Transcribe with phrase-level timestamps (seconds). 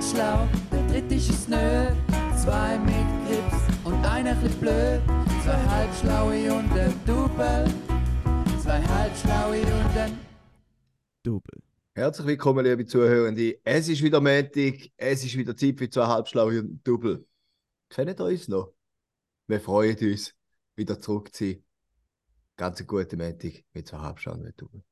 [0.00, 1.90] ganz schlau, der dritte ist es nö.
[2.34, 2.94] Zwei mit
[3.26, 5.02] Grips und einer bisschen blöd.
[5.44, 7.66] Zwei halbschlaue und ein Double.
[8.62, 10.18] Zwei halbschlaue und ein
[11.22, 11.62] Double.
[11.94, 13.60] Herzlich willkommen, liebe Zuhörende.
[13.62, 17.26] Es ist wieder Montag, es ist wieder Zeit für zwei Halbschlaue und Double.
[17.90, 18.72] Kennt ihr uns noch?
[19.48, 20.34] Wir freuen uns,
[20.76, 21.62] wieder zurück zu sein.
[22.56, 24.82] Ganz eine gute Montag mit zwei Halbschlauen und Double.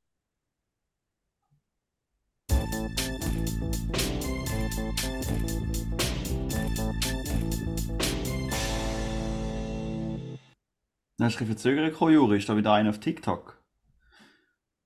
[11.20, 12.38] Hast du ein bisschen verzögert gekommen, Juri.
[12.38, 13.60] Ist da wieder einer auf TikTok?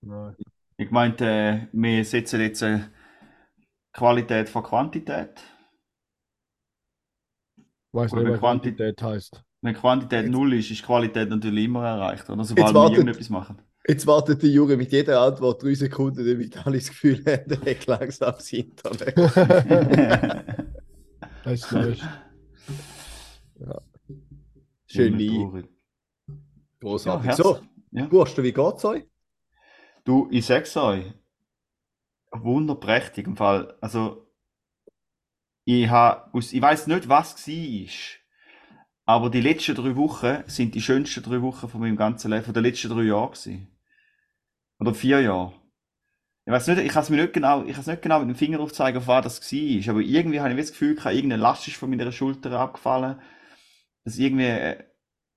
[0.00, 0.34] Nein.
[0.78, 2.80] Ich meinte, äh, wir setzen jetzt äh,
[3.92, 5.42] Qualität vor Quantität.
[7.92, 9.44] Weiß Oder nicht, was Quanti- Quantität heißt.
[9.60, 12.28] Wenn Quantität Jetzt- null ist, ist Qualität natürlich immer erreicht.
[12.30, 13.60] Oder sobald wir irgendetwas machen.
[13.88, 17.70] Jetzt wartet der Juri mit jeder Antwort drei Sekunden, damit alle das Gefühl haben, er
[17.74, 19.14] hat langsam das Internet.
[21.44, 21.96] Das ist neu.
[24.86, 25.40] Schön Immer lieb.
[25.40, 25.68] traurig.
[26.80, 27.26] Großartig.
[27.30, 27.60] Ja, so,
[27.90, 28.06] ja.
[28.06, 29.04] Burschen, wie geht's euch?
[30.04, 31.12] Du, ich sag's euch.
[32.30, 33.76] Wunderprächtig im Fall.
[33.80, 34.28] Also,
[35.64, 37.88] ich habe, aus- ich weiß nicht, was war,
[39.04, 42.54] aber die letzten drei Wochen sind die schönsten drei Wochen von meinem ganzen Leben, von
[42.54, 43.68] den letzten drei Jahren gewesen.
[44.82, 45.52] Oder vier Jahre.
[46.44, 48.28] Ich weiß nicht, ich kann es mir nicht genau, ich kann es nicht genau mit
[48.30, 51.42] dem Finger aufzeigen, auf was das war, aber irgendwie habe ich das Gefühl, gehabt, irgendeine
[51.42, 53.20] Last ist von meiner Schulter abgefallen,
[54.04, 54.84] dass irgendwie äh,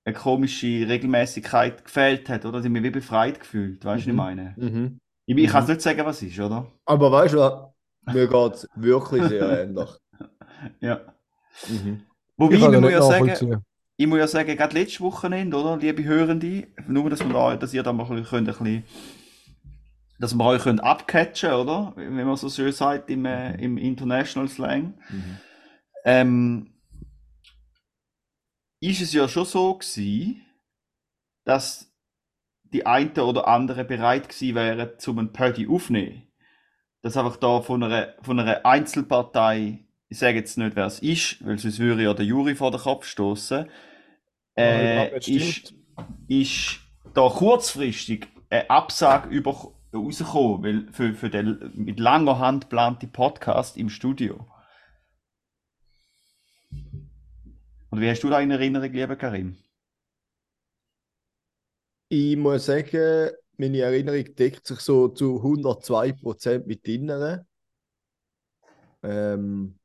[0.05, 2.57] eine komische Regelmäßigkeit gefehlt hat, oder?
[2.59, 4.15] Dass ich mich wie befreit gefühlt, weißt du, was ich Mhm.
[4.15, 4.55] meine?
[4.57, 4.99] Mhm.
[5.27, 6.71] Ich, ich kann es nicht sagen, was es ist, oder?
[6.85, 7.69] Aber weißt du was?
[8.13, 9.89] Mir geht's wirklich sehr ähnlich.
[10.81, 11.01] Ja.
[11.67, 12.01] Mhm.
[12.37, 13.61] Wobei, Ich muss ja sagen,
[13.97, 17.73] ich muss ja sagen, gerade letztes Wochenende, oder, liebe Hörende, nur, dass, wir da, dass
[17.73, 18.83] ihr da mal ein bisschen, ein bisschen
[20.19, 21.93] dass wir euch könnt abcatchen, oder?
[21.95, 24.93] Wenn man so schön sagt im, äh, im International Slang.
[25.09, 25.37] Mhm.
[26.05, 26.73] Ähm,
[28.79, 30.45] ist es ja schon so gewesen,
[31.43, 31.91] dass
[32.63, 36.23] die eine oder andere bereit gewesen wären, zum einen Party aufzunehmen.
[37.01, 41.45] Dass einfach da von einer, von einer Einzelpartei, ich sage jetzt nicht, wer es ist,
[41.45, 43.69] weil sonst würde ja der Juri vor den Kopf stoßen,
[44.57, 45.73] äh, Ja, ist,
[46.27, 46.79] ist
[47.13, 53.77] da kurzfristig eine Absage über, rausgekommen, weil für, für den mit langer Hand geplante Podcast
[53.77, 54.47] im Studio.
[57.89, 59.57] Und wie hast du da in Erinnerung, lieber Karim?
[62.09, 67.45] Ich muss sagen, meine Erinnerung deckt sich so zu 102% mit deiner.
[69.03, 69.79] Ähm,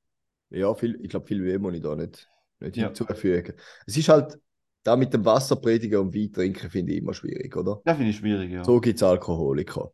[0.51, 2.29] ja, viel, ich glaube, viel mehr muss ich da nicht,
[2.59, 2.87] nicht Ja.
[2.87, 3.55] hinzufügen.
[3.87, 4.39] Es ist halt,
[4.83, 7.81] da mit dem Wasser predigen und Wein trinken finde ich immer schwierig, oder?
[7.85, 8.65] Das finde ich schwierig, ja.
[8.65, 9.93] So gibt es Alkoholiker.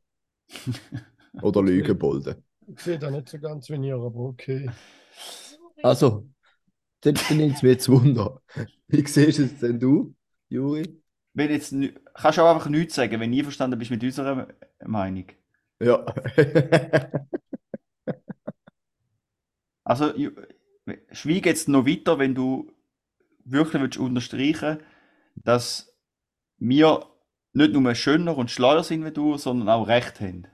[1.43, 2.43] Oder Lügenbolde.
[2.67, 4.69] Ich sehe da nicht so ganz wie ihr, aber okay.
[5.83, 6.29] Also,
[7.01, 8.41] dann, nimmt es mir jetzt Wunder.
[8.89, 10.15] Wie siehst es denn du,
[10.49, 11.01] Juri?
[11.35, 14.49] Wenn jetzt, nü- kannst du auch einfach nichts sagen, wenn du einverstanden bist mit unserer
[14.85, 15.27] Meinung.
[15.81, 16.05] Ja.
[19.85, 20.33] Also, ju-
[21.13, 22.73] schweig jetzt noch weiter, wenn du
[23.45, 24.79] wirklich willst unterstreichen
[25.37, 25.95] dass
[26.59, 27.07] wir
[27.57, 30.47] nicht nur schöner und schleuer sind wie du, sondern auch recht haben.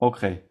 [0.00, 0.42] Okay.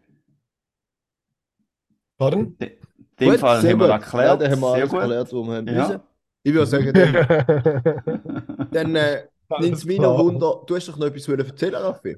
[2.16, 2.56] Pardon?
[2.60, 2.76] In
[3.18, 4.42] dem Gut, Fall haben wir erklärt.
[4.42, 5.00] Ja, haben wir Sehr gut.
[5.00, 5.88] erklärt, was wir haben Ja.
[5.88, 6.00] müssen.
[6.44, 6.92] Ich würde sagen,
[8.70, 9.26] dann, dann äh,
[9.60, 10.62] nimmt es mich noch Wunder.
[10.66, 12.16] Du hast doch noch etwas wollen erzählen, Raffi?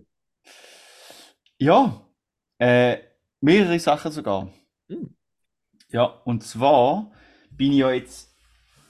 [1.58, 2.06] Ja,
[2.58, 2.98] äh,
[3.40, 4.48] mehrere Sachen sogar.
[4.88, 5.14] Hm.
[5.90, 7.12] Ja, und zwar
[7.50, 8.33] bin ich ja jetzt,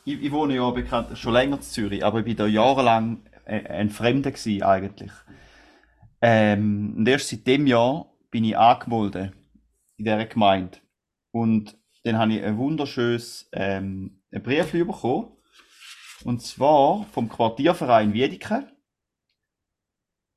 [0.05, 3.67] ich, ich wohne ja bekannt schon länger in Zürich, aber ich bin da jahrelang äh,
[3.67, 5.13] ein Fremder gewesen eigentlich.
[6.21, 9.33] Ähm, und erst seit dem Jahr bin ich angemeldet
[9.97, 10.79] in dieser Gemeinde.
[11.31, 15.31] Und dann habe ich ein wunderschönes ähm, Brief bekommen.
[16.25, 18.67] Und zwar vom Quartierverein Wiedeke.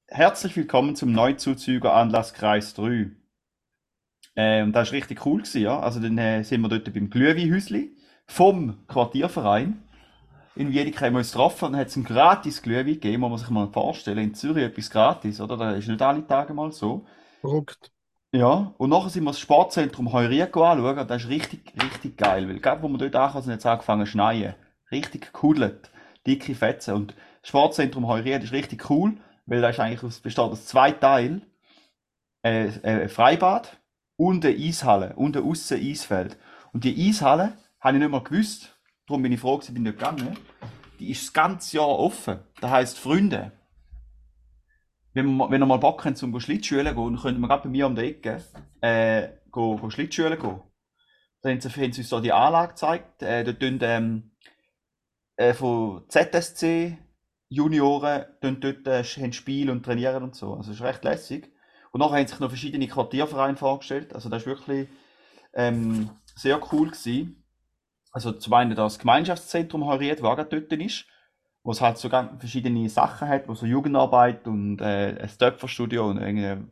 [0.08, 3.12] Herzlich willkommen zum Neuzuzüger Anlass Kreis 3.
[4.36, 5.80] Ähm, das war richtig cool, gewesen, ja.
[5.80, 7.97] Also dann äh, sind wir dort beim Glühweinhäusli
[8.28, 9.84] vom Quartierverein.
[10.56, 13.30] In Wiedeke haben wir uns getroffen und dann hat es ein gratis Glühwein gegeben, muss
[13.30, 14.18] man sich mal vorstellen.
[14.20, 15.56] In Zürich etwas gratis, oder?
[15.56, 17.06] Das ist nicht alle Tage mal so.
[17.42, 17.92] Verrückt.
[18.34, 22.48] Ja, und nachher sind wir das Sportzentrum Heurico anschauen und das ist richtig, richtig geil,
[22.50, 24.56] weil gerade wo wir dort ankamen, sind jetzt angefangen zu schneien.
[24.92, 25.92] Richtig gekudelt.
[26.26, 26.94] Dicke Fetzen.
[26.94, 29.14] Und das Sportzentrum Heurico ist richtig cool,
[29.46, 31.46] weil das ist eigentlich aus, besteht aus zwei Teilen.
[32.44, 33.78] Äh, äh, ein Freibad
[34.18, 36.38] und eine Eishalle und ein aussen Eisfeld.
[36.74, 38.78] Und die Eishalle habe ich nicht mal gewusst.
[39.08, 40.38] Darum bin ich froh, ich bin nicht gegangen.
[41.00, 42.40] Die ist das ganze Jahr offen.
[42.60, 43.52] Das heisst, Freunde,
[45.14, 47.70] wenn, wir, wenn mal Bock habt, zum Schlittschuhen zu gehen, dann könnt ihr gerade bei
[47.70, 48.44] mir um die Ecke
[48.82, 50.62] äh, go, go Schlittschuhen gehen.
[51.42, 53.22] Dann haben sie, uns da die Anlage gezeigt.
[53.24, 54.32] Äh, dort tun, ähm,
[55.38, 56.98] äh, von ZSC
[57.50, 60.54] Junioren tun dort äh, haben Spiel und trainieren und so.
[60.54, 61.52] Also das ist recht lässig.
[61.92, 64.14] Und nachher haben sich noch verschiedene Quartiervereine vorgestellt.
[64.14, 64.90] Also das ist wirklich
[65.54, 67.44] ähm, sehr cool gewesen.
[68.18, 71.06] Also zum einen das Gemeinschaftszentrum Heuriet, wo auch dort ist,
[71.62, 76.10] wo es halt so ganz verschiedene Sachen hat, wo so Jugendarbeit und äh, ein Töpferstudio
[76.10, 76.68] und irgendwie,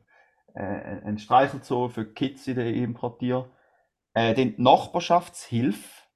[0.56, 3.48] äh, ein Streichelzoo für Kids in der, Quartier.
[4.16, 6.08] Äh, dann die Nachbarschaftshilfe,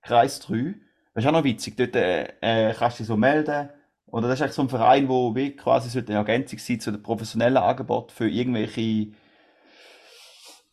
[0.00, 0.76] Kreis 3.
[1.12, 3.68] Das ist auch noch witzig, dort äh, äh, kannst du dich so melden.
[4.06, 7.02] Oder das ist eigentlich so ein Verein, wo wie quasi eine Ergänzung sein zu den
[7.02, 9.12] professionellen Angeboten für irgendwelche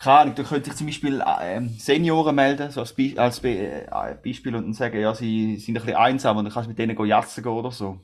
[0.08, 3.58] keine Ahnung, da könnte ich zum Beispiel ähm, Senioren melden, so als, Be als Be
[3.58, 6.70] äh, Beispiel und dann sagen, ja, sie sind ein bisschen einsam und dann kannst du
[6.70, 8.00] mit denen jassen gehen oder so.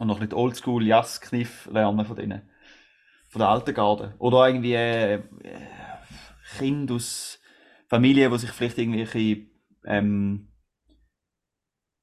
[0.00, 2.50] Und noch nicht Oldschool Jasskniff lernen von denen.
[3.28, 4.16] Von der alten Garde.
[4.18, 5.22] Oder irgendwie äh,
[6.58, 7.38] Kinder aus
[7.86, 9.46] Familien, die sich vielleicht irgendwelche
[9.84, 10.48] ähm,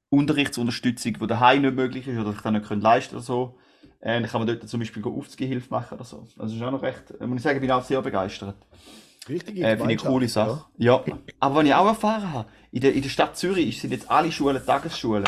[0.08, 3.58] Unterrichtsunterstützung, die daheim nicht möglich ist oder sich dann nicht können leisten oder so.
[4.06, 6.24] Äh, dann kann man dort zum Beispiel Aufzugehilfe machen oder so.
[6.38, 8.54] Also ist auch noch recht, äh, muss ich sagen, bin auch sehr begeistert.
[9.28, 10.64] Richtige Äh, Finde ich eine coole Sache.
[10.76, 11.04] Ja.
[11.40, 14.30] Aber was ich auch erfahren habe, in der, in der Stadt Zürich sind jetzt alle
[14.30, 15.24] Schulen Tagesschulen.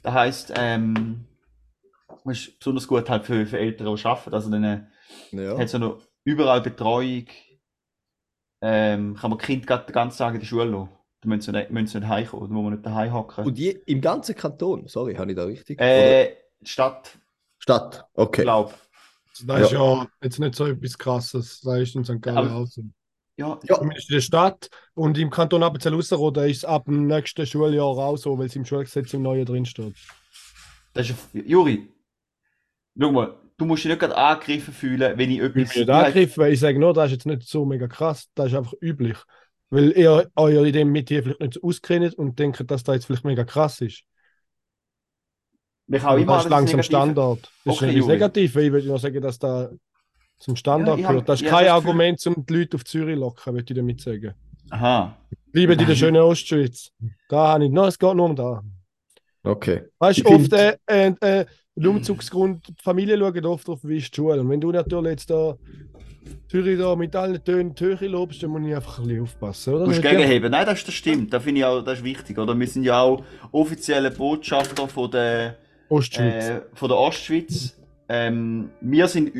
[0.00, 1.26] Das heisst, ähm,
[2.24, 4.32] das ist besonders gut halt für, für Eltern, die arbeiten.
[4.32, 4.80] Also dann äh,
[5.32, 5.58] Ja.
[5.58, 7.26] hat so noch überall Betreuung.
[8.62, 10.88] Ähm, kann man grad den ganzen Tag in die Schule lassen.
[11.20, 13.44] Da müssen sie nicht, müssen sie nicht heimkommen, da muss man nicht daheim hocken.
[13.44, 15.78] Und je, im ganzen Kanton, sorry, habe ich da richtig?
[15.78, 17.18] Äh, die Stadt,
[17.64, 18.42] Stadt, okay.
[18.42, 18.74] glaub.
[19.46, 21.62] Das ist ja jetzt nicht so etwas Krasses.
[21.62, 22.20] Das ist in St.
[22.20, 22.68] Gallen.
[23.38, 23.78] Ja, Ja.
[23.78, 28.18] Zumindest in der Stadt und im Kanton Appenzell-Ausserrhoden ist es ab dem nächsten Schuljahr auch
[28.18, 29.94] so, weil es im Schulgesetz im Neuen drin steht.
[30.92, 31.88] das ist, Juri,
[33.00, 35.54] schau mal, du musst dich nicht gerade angegriffen fühlen, wenn ich Ich etwas...
[35.54, 38.28] bin nicht ich angegriffen, weil ich sage nur, das ist jetzt nicht so mega krass,
[38.34, 39.16] das ist einfach üblich.
[39.70, 43.06] Weil ihr euch in dem mit vielleicht nicht so auskennt und denkt, dass das jetzt
[43.06, 44.04] vielleicht mega krass ist.
[45.86, 47.38] Man kann immer das ist langsam Negative- Standard.
[47.64, 48.12] Das Okay, ist nicht Juri.
[48.12, 49.70] negativ, weil ich würde nur sagen, dass da
[50.38, 51.28] zum Standard Ja, gehört.
[51.28, 53.76] Das ist kein das Gefühl- Argument, um die Leute auf Zürich zu locken, würde ich
[53.76, 54.34] damit sagen.
[54.70, 55.16] Aha.
[55.52, 55.96] Bleiben in der Nein.
[55.96, 56.90] schönen Ostschweiz.
[57.28, 58.62] Da habe ich, no, es geht nur um da.
[59.42, 59.82] Okay.
[59.98, 61.44] Weißt du, oft äh, äh, äh,
[61.76, 64.40] ein Umzugsgrund, die Familie schaut oft drauf, wie ist die Schule.
[64.40, 65.56] Und wenn du natürlich jetzt da
[66.48, 69.74] Zürich da mit allen Tönen die Höhe lobst, dann muss ich einfach ein bisschen aufpassen,
[69.74, 69.84] oder?
[69.84, 70.50] Du musst gegenheben.
[70.50, 71.32] Nein, das, das stimmt.
[71.32, 72.38] Das finde ich auch das ist wichtig.
[72.38, 72.58] Oder?
[72.58, 73.22] Wir sind ja auch
[73.52, 75.56] offizielle Botschafter von der,
[75.88, 76.48] Ostschweiz.
[76.48, 77.76] äh, von der Ostschweiz.
[78.08, 79.32] Ähm, wir sind,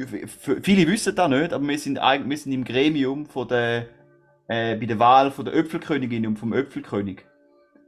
[0.62, 3.87] viele wissen das nicht, aber wir sind, wir sind im Gremium von der,
[4.49, 7.25] äh, bei der Wahl von der Öpfelkönigin und vom Öpfelkönig.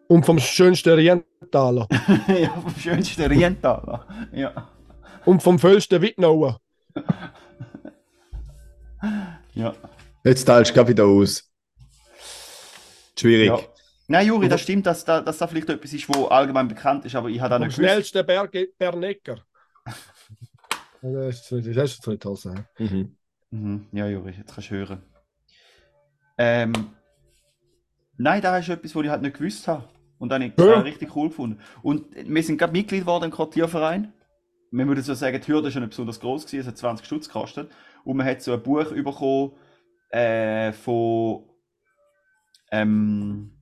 [0.09, 1.89] Und vom schönsten Rientaler.
[2.29, 4.07] ja, vom schönsten Rientaler.
[4.33, 4.69] Ja.
[5.25, 6.61] und vom vollsten Wittnauer.
[9.55, 9.75] ja.
[10.25, 11.51] Jetzt teilst du gerade wieder aus.
[13.19, 13.49] Schwierig.
[13.49, 13.59] ja.
[14.09, 17.15] Nein, Juri, das stimmt, dass, da- dass das vielleicht etwas ist, wo allgemein bekannt ist,
[17.17, 17.91] aber ich habe da nicht gewusst.
[17.91, 19.39] schnellsten Berge Bernecker.
[21.03, 22.37] Ja, Das ist das ist nicht toll.
[22.79, 23.17] Mhm.
[23.51, 23.87] Mhm.
[23.93, 25.03] Ja, Juri, jetzt kannst du hören.
[26.39, 26.73] Ähm,
[28.17, 29.85] nein, das ist etwas, was ich halt nicht gewusst habe.
[30.19, 30.81] Und dann habe ich Ja.
[30.81, 31.61] richtig cool gefunden.
[31.83, 34.13] Und wir sind gerade Mitglied geworden im Quartierverein.
[34.71, 37.07] Man würde so sagen, die Hürde ist ja nicht besonders groß gewesen, es hat 20
[37.07, 37.71] Stutz gekostet.
[38.05, 39.53] Und man hat so ein Buch bekommen
[40.11, 41.45] äh, von
[42.73, 43.56] ähm,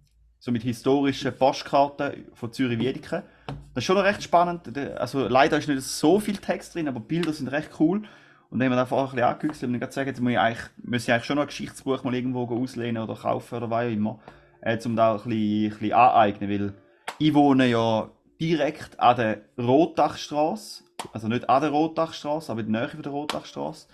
[0.44, 3.22] so mit historischen Postkarten von Zürich Wiedeke.
[3.46, 4.76] Das ist schon recht spannend.
[4.98, 8.02] Also leider ist nicht so viel Text drin, aber Bilder sind recht cool.
[8.50, 11.04] Und dann haben wir einfach ein bisschen angehüchselt und sagen, jetzt muss ich eigentlich, muss
[11.04, 14.20] ich eigentlich schon noch ein Geschichtsbuch mal irgendwo auslehnen oder kaufen oder was auch immer,
[14.60, 16.74] äh, um da ein bisschen, ein bisschen aneignen, weil
[17.18, 20.84] ich wohne ja direkt an der Rotdachstraße,
[21.14, 23.88] also nicht an der Rotdachstraße, aber in der Nähe von der Rotdachstraße.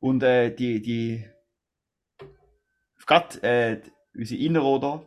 [0.00, 1.24] Und äh, die, die,
[3.06, 3.80] gerade äh,
[4.16, 5.02] unsere Innerroder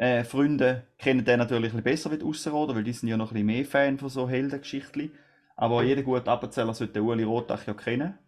[0.00, 3.18] äh, Freunde kennen den natürlich ein bisschen besser wie die Ausserroder, weil die sind ja
[3.18, 5.12] noch ein bisschen mehr Fan von so Heldengeschichten.
[5.56, 8.18] Aber jeder gute Appenzeller sollte den Uli Rotach ja kennen.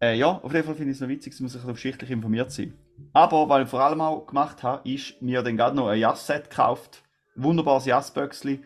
[0.00, 2.52] Äh, ja, auf jeden Fall finde ich es noch witzig, dass man sich geschichtlich informiert
[2.52, 2.74] sein.
[3.12, 6.48] Aber was ich vor allem auch gemacht habe, ist mir dann gerade noch ein Jass-Set
[6.48, 7.02] gekauft.
[7.34, 8.60] Wunderbares Jassböckli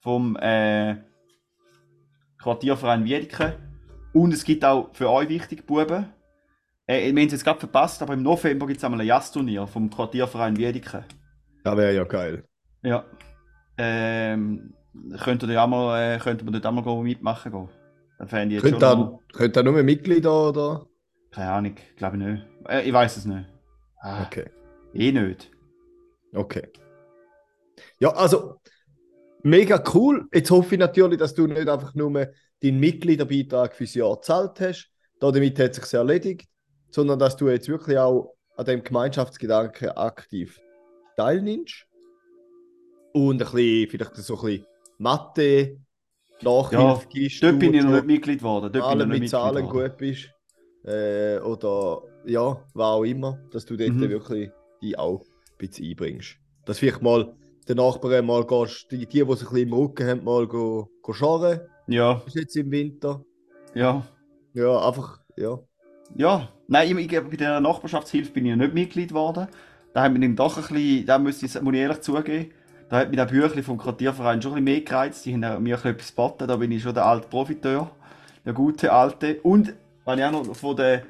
[0.00, 0.96] vom äh,
[2.38, 3.58] Quartierverein Wiedeke.
[4.14, 6.06] Und es gibt auch für euch wichtig, Buben.
[6.88, 9.66] Äh, wir haben es jetzt gerade verpasst, aber im November gibt es einmal ein Jass-Turnier
[9.66, 11.04] vom Quartierverein Wiedeke.
[11.62, 12.44] Das wäre ja geil.
[12.82, 13.04] Ja.
[13.76, 14.72] Ähm,
[15.22, 17.68] könnte ihr mal, äh, könnte man dort auch mal mitmachen gehen.
[18.18, 20.86] Dann fände ich jetzt Könnt schon könnt ihr nur Mitglieder oder?
[21.30, 22.46] Keine Ahnung, glaube ich nicht.
[22.68, 23.46] Äh, ich weiß es nicht.
[24.00, 24.46] Ah, Okay.
[24.94, 25.50] Eh nicht.
[26.32, 26.68] Okay.
[28.00, 28.56] Ja, also,
[29.42, 30.26] mega cool.
[30.32, 32.10] Jetzt hoffe ich natürlich, dass du nicht einfach nur
[32.62, 34.90] deinen Mitgliederbeitrag fürs Jahr gezahlt hast.
[35.20, 36.48] Damit hat es sich erledigt.
[36.90, 40.58] Sondern dass du jetzt wirklich auch an dem Gemeinschaftsgedanken aktiv
[41.16, 41.86] teilnimmst.
[43.12, 44.66] Und ein bisschen, vielleicht so ein bisschen
[44.98, 45.78] Mathe,
[46.42, 47.42] Nachhilfe Ja, gibst.
[47.42, 48.72] Dort bin ich noch nicht Mitglied geworden.
[48.72, 49.88] Dort bin ich Zahlen noch nicht mit Zahlen geworden.
[49.90, 50.30] gut bist.
[50.84, 54.08] Äh, oder ja, was auch immer, dass du dort Mhm.
[54.08, 55.26] wirklich die auch ein
[55.58, 56.36] bisschen einbringst.
[56.64, 57.34] Dass vielleicht mal
[57.68, 60.88] den Nachbarn mal gehst, die, die, die es ein bisschen im Rücken haben, mal go,
[61.02, 61.60] go scharren.
[61.88, 63.24] Ja, Ist jetzt im Winter.
[63.74, 64.06] ja.
[64.54, 65.58] Ja, einfach, ja.
[66.16, 69.48] Ja, nein, ich, bei der Nachbarschaftshilfe bin ich nicht Mitglied geworden.
[69.92, 72.52] Da haben wir dann doch ein bisschen, da muss ich, muss ich ehrlich zugeben,
[72.88, 75.26] da hat mich der Büchli vom Quartierverein schon ein bisschen mehr gereizt.
[75.26, 77.90] Die haben mir ein bisschen etwas geboten, da bin ich schon der alte Profiteur,
[78.44, 79.40] der gute alte.
[79.42, 81.02] Und, wenn ich auch noch von der,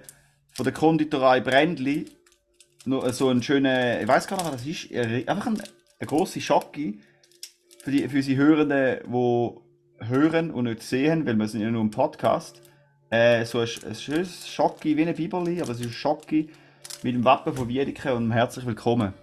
[0.52, 2.06] von der Konditorei Brändli
[2.84, 4.92] noch so einen schönen, ich weiß gar nicht, was das ist,
[5.28, 5.60] einfach ein,
[6.00, 6.94] eine grosse Schocke
[7.82, 11.82] für, die, für unsere Hörenden, die hören und nicht sehen, weil wir sind ja nur
[11.82, 12.62] ein Podcast.
[13.10, 16.50] Äh, so ein, ein schönes Schocki wie ein Biberli, aber es ist ein Schocki
[17.02, 19.14] mit dem Wappen von Wiedeke und herzlich willkommen.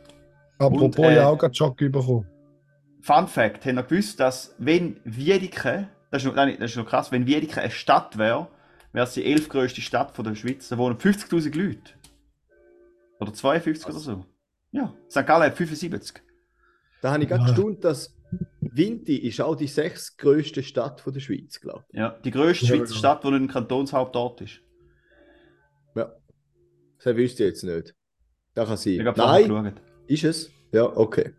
[0.57, 2.25] Apropos, Und, ich äh, habe auch gerade Schock bekommen.
[3.01, 6.87] Fun Fact, habt ihr gewusst, dass wenn Wiedeke, das ist noch, nein, das ist noch
[6.87, 8.47] krass, wenn Wiedeke eine Stadt wäre,
[8.91, 10.67] wäre es die elfgrößte Stadt von der Schweiz.
[10.69, 11.91] Da wohnen 50'000 Leute.
[13.19, 14.25] Oder 52 oder so.
[14.71, 15.27] Ja, St.
[15.27, 16.23] Gallen hat 75.
[17.01, 17.49] Da habe ich gerade Ja.
[17.51, 18.14] gestaunt, dass
[18.61, 22.93] Vinti ist auch die sechstgrößte Stadt von der Schweiz, glaube Ja, die grösste Ja, Schweizer
[22.93, 22.97] ja.
[22.99, 24.49] Stadt, die nicht ein Kantonshauptort ist.
[24.51, 24.61] ich.
[25.95, 26.13] Ja.
[27.03, 27.95] Das wüsste ich jetzt nicht.
[28.53, 28.93] Da kann sein.
[28.93, 29.73] Ich Nein, geschaut.
[30.07, 30.51] ist es?
[30.71, 31.31] Ja, okay.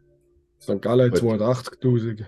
[0.60, 0.80] St.
[0.80, 1.40] Gallen hat Gut.
[1.40, 2.24] 280.000.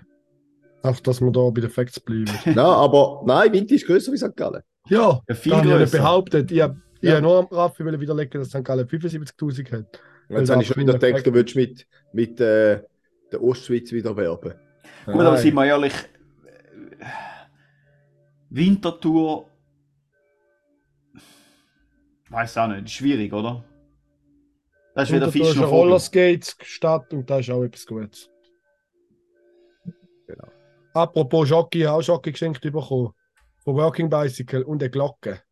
[0.83, 2.31] Einfach, dass wir da bei den Facts bleiben.
[2.45, 4.37] nein, aber nein, Vinti ist größer wie St.
[4.37, 4.63] Gallen.
[4.89, 6.51] ja, Ja, viel habe ich behauptet.
[6.51, 7.13] Ich habe ich Ja.
[7.17, 8.65] habe nur am Raffi widerlegen, dass St.
[8.65, 10.01] Gallen 75.000 hat.
[10.29, 12.83] Jetzt habe ich schon wieder gedacht, du würdest mit, mit äh,
[13.33, 14.55] der Ostschweiz wieder werben.
[15.07, 15.95] Gut, aber sind wir ehrlich,
[18.51, 19.49] Wintertour,
[22.31, 23.65] weiß auch nicht, ist schwierig, oder?
[24.95, 25.73] Das ist wieder Und da Fisch ist eine noch.
[25.73, 28.31] Rollerskates-Stadt und da ist auch etwas Gutes.
[30.27, 30.49] Genau.
[30.95, 33.13] Apropos Jockey, ich habe auch Jockey geschenkt bekommen.
[33.65, 35.43] Von Working Bicycle und eine Glocke.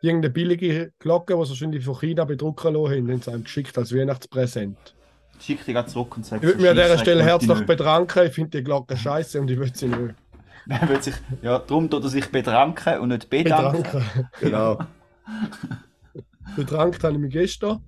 [0.00, 3.76] Irgendeine billige Glocke, die sie wahrscheinlich von China bedrucken lassen haben, haben sie einem geschickt
[3.76, 4.96] als Weihnachtspräsent.
[5.40, 8.26] Schick dich grad zurück und sag Ich würde mich an dieser Stelle herzlich bedanken.
[8.26, 10.14] Ich finde die Glocke scheiße und ich will sie nicht
[10.68, 13.82] Er will sich, ja, darum tut er sich bedranken und nicht bedanken.
[13.82, 14.28] bedanken.
[14.40, 14.78] Genau.
[16.56, 17.82] Bedankt habe ich mich gestern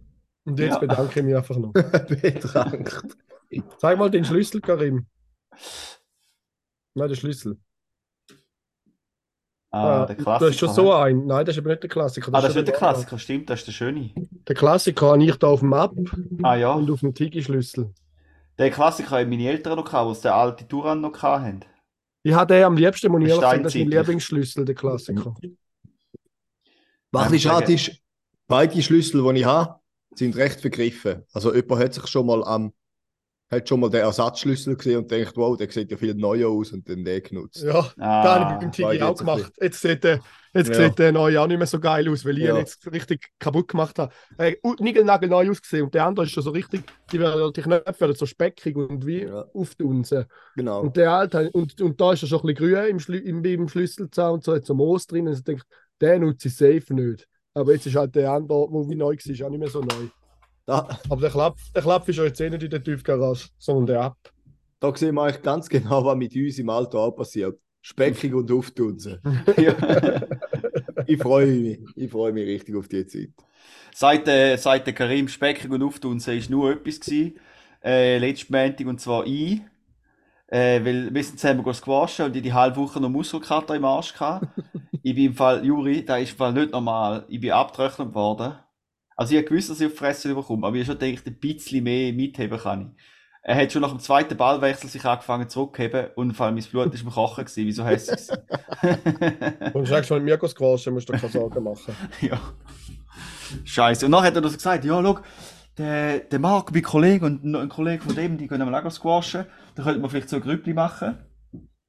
[0.44, 0.78] und jetzt Ja.
[0.78, 1.72] bedanke ich mich einfach noch.
[1.72, 3.02] Betrankt.
[3.78, 5.06] Zeig mal den Schlüssel, Karim.
[6.94, 7.58] Nein, den Schlüssel.
[9.74, 10.50] Ah, der du Klassiker.
[10.50, 11.26] hast schon so einen.
[11.26, 12.28] Nein, das ist aber nicht der Klassiker.
[12.32, 12.74] Ah, das ist nicht der.
[12.74, 14.10] Klassiker, stimmt, das ist der schöne.
[14.48, 15.92] Der Klassiker habe ich da auf dem Map
[16.42, 17.92] Ah ja, und auf dem Tigi-Schlüssel.
[18.58, 21.60] der Klassiker haben meine Eltern noch gehabt, als der alte Turan noch hatten.
[22.22, 23.90] Ich habe den am liebsten, muss ich ehrlich sagen, das ist mein.
[23.90, 25.34] Lieblingsschlüssel, der Klassiker.
[27.12, 27.92] Was ein ich schade ist,
[28.46, 29.76] beide Schlüssel, die ich habe,
[30.14, 31.22] sind recht vergriffen.
[31.32, 32.72] Also jemand hat sich schon mal am
[33.50, 36.72] hat schon mal den Ersatzschlüssel gesehen und denkt, wow, der sieht ja viel neuer aus
[36.72, 37.62] und den den genutzt.
[37.62, 39.52] Ja, Ah, da habe ich beim Tigi auch gemacht.
[39.60, 40.20] Jetzt sieht der,
[40.54, 40.74] jetzt Ja.
[40.74, 42.52] sieht der neue auch nicht mehr so geil aus, weil ich Ja.
[42.54, 44.12] ihn jetzt richtig kaputt gemacht habe.
[44.38, 46.82] Äh, Nigelnagel neu ausgesehen und der andere ist schon so richtig,
[47.12, 49.44] die, werden, die Knöpfe werden so speckig und wie Ja.
[49.54, 50.24] auftunsen.
[50.56, 50.80] Genau.
[50.80, 53.44] Und der alte, und, und da ist er schon ein bisschen grün im, Schlü im,
[53.44, 55.28] im Schlüsselzahn und so, hat so Moos drin.
[55.28, 55.62] Und ich denke,
[56.00, 57.28] den nutze ich safe nicht.
[57.52, 60.08] Aber jetzt ist halt der andere, der wie neu war, auch nicht mehr so neu.
[60.66, 64.00] Da, Aber der Klapp, der Klapp ist jetzt eh nicht in der Tiefgarage, sondern der
[64.02, 64.18] ab.
[64.80, 67.58] da sehen wir eigentlich ganz genau, was mit uns im Alter auch passiert.
[67.82, 69.20] Speckig und auftunsen.
[69.58, 69.74] Ja.
[71.06, 71.80] Ich freue mich.
[71.96, 73.30] Ich freue mich richtig auf die Zeit.
[73.94, 77.38] Seit, äh, seit der Karim Speckig und Auftunsen ist nur etwas gewesen,
[77.84, 79.60] äh, letzten Montag, und zwar ich.
[80.48, 84.12] Äh, weil wir sind zusammen squashen und ich die halbe Woche noch Muskelkater im Arsch
[84.14, 84.46] gehabt.
[85.02, 87.24] ich bin im Fall, Juri, das ist im Fall nicht normal.
[87.28, 88.54] Ich bin abgetrocknet worden.
[89.16, 91.26] Also ich habe gewusst, dass ich auf die Fresse bekomme, aber ich habe schon gedacht,
[91.26, 93.04] ein bisschen mehr mitheben kann ich.
[93.46, 96.94] Er hat schon nach dem zweiten Ballwechsel sich angefangen zurückzuheben und vor allem mein Blut
[96.94, 97.66] ist im Kochen gewesen.
[97.66, 98.30] Wieso hässlich?
[99.74, 101.94] Und du sagst, wenn mir gewaschen musst du keine Sorgen machen.
[102.22, 102.40] Ja.
[103.64, 104.06] Scheiße.
[104.06, 105.18] Und dann hat er so gesagt, ja, schau,
[105.76, 108.90] der, der Marc, mein Kollege und noch ein Kollege von dem, die können mal auch
[108.90, 109.44] squashen.
[109.74, 111.18] Da könnte man vielleicht so ein Grüppli machen.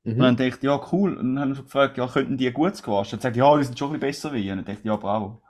[0.03, 1.15] Und dann dachte ich, ja, cool.
[1.15, 3.17] Und dann haben wir gefragt, ja, könnten die gut squashen?
[3.17, 4.51] Und er sagt, ja, die sind schon ein bisschen besser wie ich.
[4.51, 5.41] Und dann dachte ich, ja, bravo.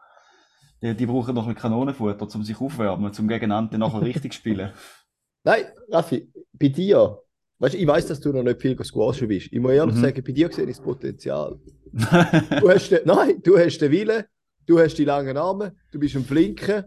[0.85, 4.71] Die, die brauchen noch ein Kanonenfutter, um sich aufwärmen, zum gegeneinander nachher richtig spielen.
[5.43, 7.19] Nein, Raffi, bei dir,
[7.57, 9.47] weißt, ich weiß, dass du noch nicht viel squashen bist.
[9.51, 10.01] Ich muss ehrlich Mhm.
[10.01, 11.59] sagen, bei dir sehe ich das Potenzial.
[11.91, 14.25] Du hast den, nein, du hast den Willen,
[14.67, 16.83] du hast die langen Arme, du bist ein Flinken.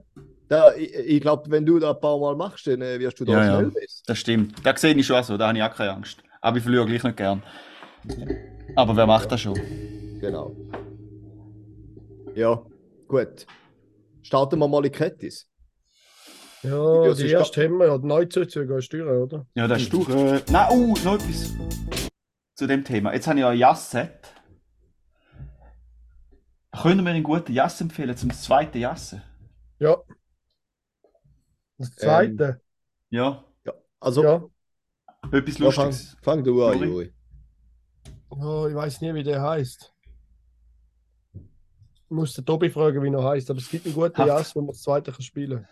[0.48, 3.24] Da, ich ich glaube, wenn du das ein paar Mal machst, dann äh, wirst du
[3.24, 3.58] da Ja, ja.
[3.58, 4.02] schnell besser.
[4.06, 4.54] Das stimmt.
[4.64, 6.22] Da sehe ich schon so, da habe ich auch keine Angst.
[6.40, 7.42] Aber ich verliere gleich nicht gern.
[8.76, 9.58] Aber wer macht das schon?
[10.20, 10.52] Genau.
[12.34, 12.62] Ja,
[13.08, 13.46] gut.
[14.28, 15.49] Starten wir mal in Kettis.
[16.62, 19.47] Ja, Das die ist erste haben wir ja, die Neuzuzüge als Steuer, oder?
[19.54, 20.04] Ja, das ist du.
[20.04, 21.54] Äh, nein, oh, noch etwas
[22.54, 23.14] zu dem Thema.
[23.14, 24.35] Jetzt habe ich ja ein Jass-Set.
[26.82, 29.23] Können wir einen guten Jass empfehlen zum zweiten Jassen?
[29.78, 29.97] Ja.
[31.78, 32.61] Das zweite.
[33.08, 34.44] Ja, Ja, also, ja.
[35.32, 36.16] etwas ja, fang, Lustiges.
[36.20, 36.87] fang du an, Juri.
[36.87, 37.14] Juri.
[38.28, 39.94] Oh, ich weiß nie, wie der heißt.
[42.10, 44.26] Ich muss den Tobi fragen, wie er heißt, aber es gibt einen guten.
[44.26, 45.66] Jas, wo man das zweite kann spielen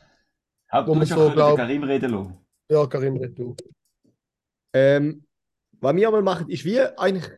[0.70, 2.38] Haupt, wo du man musst so glaub- Karim reden lassen.
[2.70, 3.56] Ja, Karim Retour.
[4.74, 5.24] Ähm,
[5.80, 7.30] was wir aber machen, ist wie eigentlich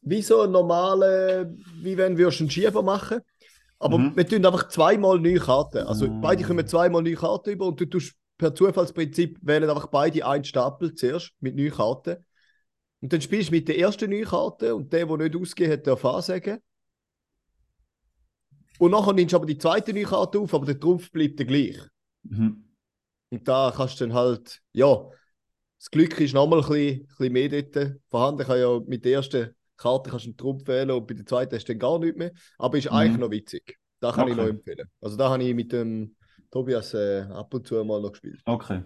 [0.00, 1.50] wie so ein normaler,
[1.82, 3.20] wie wenn wir einen Schieber machen.
[3.78, 4.16] Aber Mhm.
[4.16, 5.86] wir tun einfach zweimal neue Karten.
[5.86, 6.20] Also Mhm.
[6.22, 10.44] beide kommen zweimal neue Karten über und du tust per Zufallsprinzip wählen einfach beide einen
[10.44, 12.24] Stapel zuerst mit neuen Karten.
[13.02, 15.86] Und dann spielst du mit der ersten neuen Karte und der, der nicht ausgeht, hat
[15.86, 16.60] darf ansagen.
[18.78, 21.46] Und nachher nimmst du aber die zweite neue Karte auf, aber der Trumpf bleibt der
[21.46, 21.78] gleich.
[22.24, 22.64] Mhm.
[23.30, 25.08] Und da kannst du dann halt, ja,
[25.78, 28.42] das Glück ist nochmal ein bisschen, bisschen mehr dort vorhanden.
[28.42, 31.26] Ich kann ja mit der ersten Karte kannst du einen Trumpf wählen und bei der
[31.26, 32.32] zweiten hast du dann gar nichts mehr.
[32.58, 32.96] Aber ist Mhm.
[32.96, 33.78] eigentlich noch witzig.
[34.00, 34.42] Da kann ich Okay.
[34.42, 34.90] noch empfehlen.
[35.00, 36.16] Also da habe ich mit dem
[36.50, 38.40] Tobias äh, ab und zu mal noch gespielt.
[38.46, 38.82] Okay.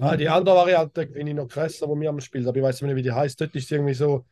[0.00, 2.82] Ah, die andere Variante finde ich noch krasser, wo wir am spielen, aber ich weiß
[2.82, 3.40] nicht, wie die heißt.
[3.40, 4.26] Dort ist es irgendwie so,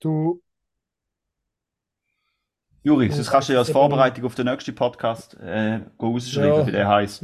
[0.00, 0.42] du,
[2.84, 6.66] Juri, das kannst du ja als das- Vorbereitung auf den nächsten Podcast äh, rausschreiben, Ja.
[6.66, 7.22] wie der heisst.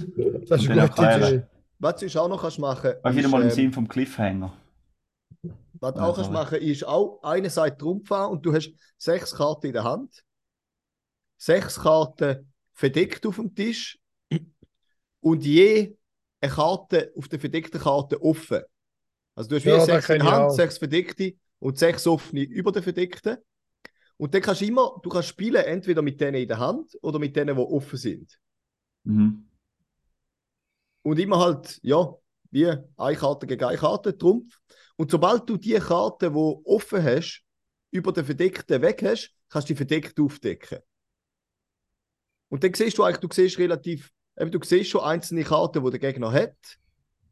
[0.49, 1.03] das ist eine gute.
[1.03, 1.43] Idee.
[1.81, 4.53] Was du auch noch kannst machen jeden ist, Fall im ähm, Sinn vom Cliffhanger.
[5.81, 9.35] Was du auch kannst machen ist auch eine Seite Trumpf an und du hast sechs
[9.35, 10.25] Karten in der Hand.
[11.37, 13.99] Sechs Karten verdeckt auf dem Tisch
[15.21, 15.97] und je
[16.41, 18.63] eine Karte auf der verdeckten Karte offen.
[19.37, 22.73] Also du hast wie Ja, sechs in der Hand, sechs verdeckte und sechs offene über
[22.73, 23.39] der verdeckten.
[24.19, 27.19] Und dann kannst du immer, du kannst spielen entweder mit denen in der Hand oder
[27.19, 28.39] mit denen, die offen sind.
[29.05, 29.49] Mhm.
[31.03, 32.15] Und immer halt, ja,
[32.51, 34.59] wie eine Karte gegen eine Karte, Trumpf.
[34.97, 37.45] Und sobald du die Karte, die offen hast,
[37.91, 40.81] über den Verdeckten weg hast, kannst du die verdeckt aufdecken.
[42.49, 45.91] Und dann siehst du eigentlich, du siehst relativ, eben, du siehst schon einzelne Karten, die
[45.91, 46.57] der Gegner hat.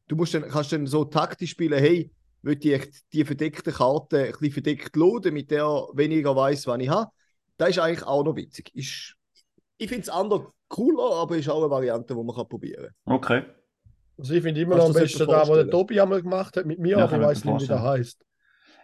[0.07, 2.13] Du musst dann, kannst dann so taktisch spielen, hey,
[2.47, 6.81] will ich die verdeckte Karte ein bisschen verdeckt laden, mit der er weniger weiß, was
[6.81, 7.11] ich habe.
[7.57, 8.71] Das ist eigentlich auch noch witzig.
[8.75, 9.17] Ist,
[9.79, 13.15] ich finde es anders cooler, aber ist auch eine Variante, die man kann probieren kann.
[13.15, 13.43] Okay.
[14.19, 15.69] Also ich finde immer noch am besten da, wo der?
[15.69, 18.25] Tobi einmal gemacht hat mit mir, Ja, aber ich weiß nicht, wie der heißt.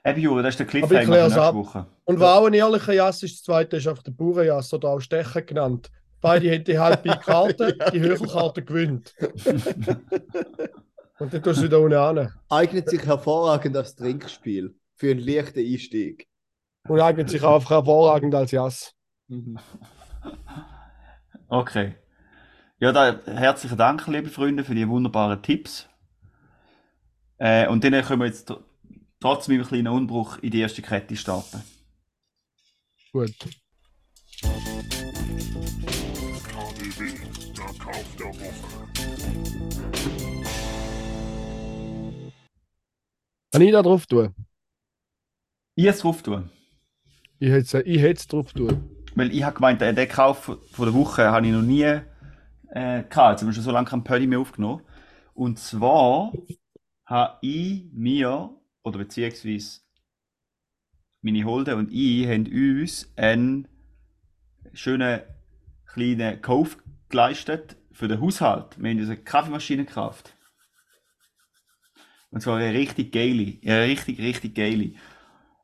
[0.04, 1.54] Eben, Juri, das ist der Cliffhanger für nächste ab.
[1.54, 1.86] Woche.
[2.04, 5.00] Und was auch ein ehrlicher Jass ist, das zweite ist einfach der Bauernjass oder auch
[5.00, 5.90] Stecher genannt.
[6.20, 9.14] Beide hätten halt bei Karten, die Höcherkarte gewinnt.
[11.18, 12.32] Und dann tust du wieder unten an.
[12.48, 16.26] eignet sich hervorragend als Trinkspiel für einen leichten Einstieg.
[16.88, 18.94] Und eignet sich auch hervorragend als Jass.
[21.48, 21.94] Okay.
[22.78, 25.88] Ja, da, herzlichen Dank, liebe Freunde, für die wunderbaren Tipps.
[27.38, 28.62] Äh, und dann können wir jetzt tr-
[29.20, 31.62] trotz meinem kleinen Unbruch in die erste Kette starten.
[33.12, 33.34] Gut.
[43.52, 44.34] Kann ich da drauf tun?
[45.74, 46.48] Ich jetzt drauf tun.
[47.38, 48.88] Ich hätte es drauf tun.
[49.14, 52.00] Weil ich habe gemeint, äh, den Kauf von der Woche habe ich noch nie äh,
[52.70, 53.10] gehabt.
[53.10, 54.82] Jetzt haben wir schon so lange keinen Pödi mehr aufgenommen.
[55.34, 56.32] Und zwar
[57.04, 58.50] habe ich mir,
[58.84, 59.80] oder beziehungsweise
[61.20, 63.68] meine Holde und ich, haben uns einen
[64.72, 65.20] schönen
[65.84, 66.78] kleinen Kauf
[67.10, 68.82] geleistet für den Haushalt.
[68.82, 70.34] Wir haben uns eine Kaffeemaschine gekauft.
[72.32, 73.58] Und zwar eine richtig geile.
[73.64, 74.92] Eine richtig, richtig geile.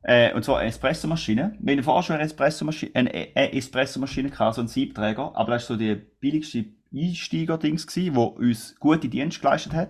[0.03, 1.57] Äh, und zwar eine Espressomaschine.
[1.59, 5.75] Wir haben vorher schon eine Espressomaschine, eine, eine gehabt, so einen Siebträger, aber das war
[5.75, 9.89] so die billigste Einsteiger-Dings, wo uns gute Dienste geleistet hat.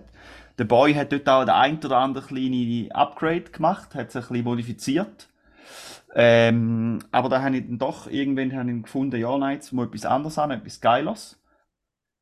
[0.58, 4.28] Der Boy hat dort auch den ein oder andere kleine Upgrade gemacht, hat sich ein
[4.28, 5.28] bisschen modifiziert.
[6.14, 10.06] Ähm, aber da habe ich dann doch irgendwann ich gefunden, ja, nein, jetzt muss etwas
[10.06, 11.36] anderes an, etwas Geiles.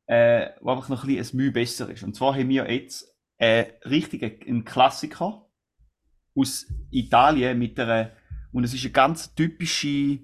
[0.06, 2.02] Äh, wo einfach noch ein bisschen ein Mühe besser ist.
[2.02, 3.07] Und zwar haben wir jetzt
[3.38, 5.48] äh, richtig einen Klassiker
[6.34, 8.12] aus Italien mit einer,
[8.52, 10.20] und es ist eine ganz typische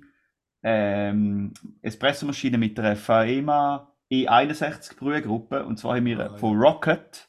[0.63, 5.65] ähm, Espressomaschine mit einer Faema E61 Brühgruppe.
[5.65, 7.29] Und zwar haben wir Ah, von Rocket,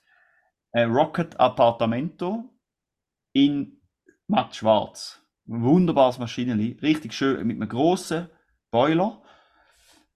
[0.71, 2.49] äh, Rocket Appartamento
[3.33, 3.81] in
[4.27, 5.21] matt schwarz.
[5.47, 8.29] Ein wunderbares Maschinenli, richtig schön, mit einem grossen
[8.71, 9.21] Boiler.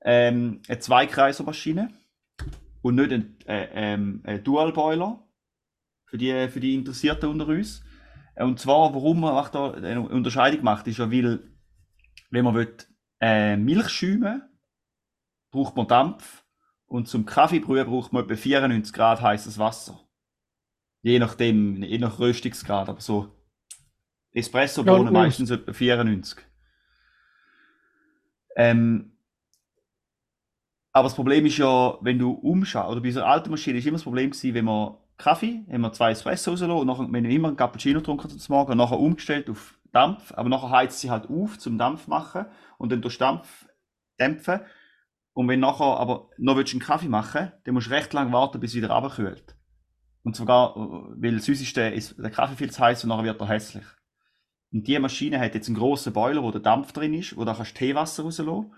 [0.02, 1.94] Ähm, eine Zweikreisermaschine
[2.82, 5.29] und nicht ein, äh, ähm, ein Dual Boiler
[6.10, 7.84] für die, für die Interessierten unter uns.
[8.36, 11.40] Und zwar, warum man macht da eine Unterscheidung macht, ist ja, weil,
[12.32, 12.74] wenn man will,
[13.20, 14.42] äh, Milch schäumen
[15.52, 16.46] braucht man Dampf.
[16.86, 20.00] Und zum Kaffeebrühen braucht man etwa 94 Grad heißes Wasser.
[21.02, 23.36] Je nachdem, je nach Röstungsgrad, aber so.
[24.32, 26.40] Espresso-Bohnen Ja, meistens etwa 94.
[28.56, 29.18] Ähm,
[30.92, 33.86] aber das Problem ist ja, wenn du umschaust, oder bei so einer alten Maschine ist
[33.86, 37.24] immer das Problem gewesen, wenn man Kaffee, haben wir zwei Espresso rausgelassen und nachher, wenn
[37.26, 41.00] wir immer einen Cappuccino getrunken zum Morgen, und nachher umgestellt auf Dampf, aber nachher heizt
[41.00, 42.46] sie halt auf zum Dampf machen
[42.78, 43.68] und dann durch Dampf
[44.20, 44.62] dämpfen.
[45.34, 48.32] Und wenn nachher aber noch willst du einen Kaffee machen, dann musst du recht lange
[48.32, 49.56] warten, bis es wieder runterkühlt.
[50.24, 53.48] Und sogar, äh, weil sonst ist der, Kaffee viel zu heiß und nachher wird er
[53.50, 53.86] hässlich.
[54.72, 57.54] Und die Maschine hat jetzt einen grossen Boiler, wo der Dampf drin ist, wo da
[57.54, 58.74] kannst du Teewasser rauslassen.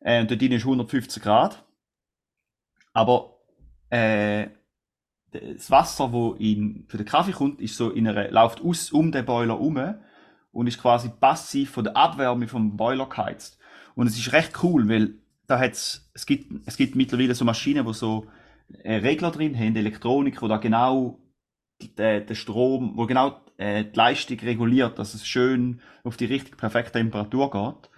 [0.00, 1.64] Äh, und dort drin ist 150 Grad.
[2.92, 3.40] Aber
[3.90, 4.48] äh,
[5.54, 9.12] das Wasser, wo in, für den Kaffee kommt, ist so in einer, läuft aus um
[9.12, 9.94] den Boiler herum
[10.52, 13.58] und ist quasi passiv von der Abwärme vom Boiler geheizt.
[13.94, 15.14] Und es ist recht cool, weil
[15.46, 18.26] da hat's, es gibt, es gibt mittlerweile so Maschinen, wo so
[18.82, 21.18] äh, Regler drin haben, Elektronik, wo da genau
[21.80, 26.92] den, Strom, wo genau äh, die Leistung reguliert, dass es schön auf die richtig perfekte
[26.92, 27.90] Temperatur geht.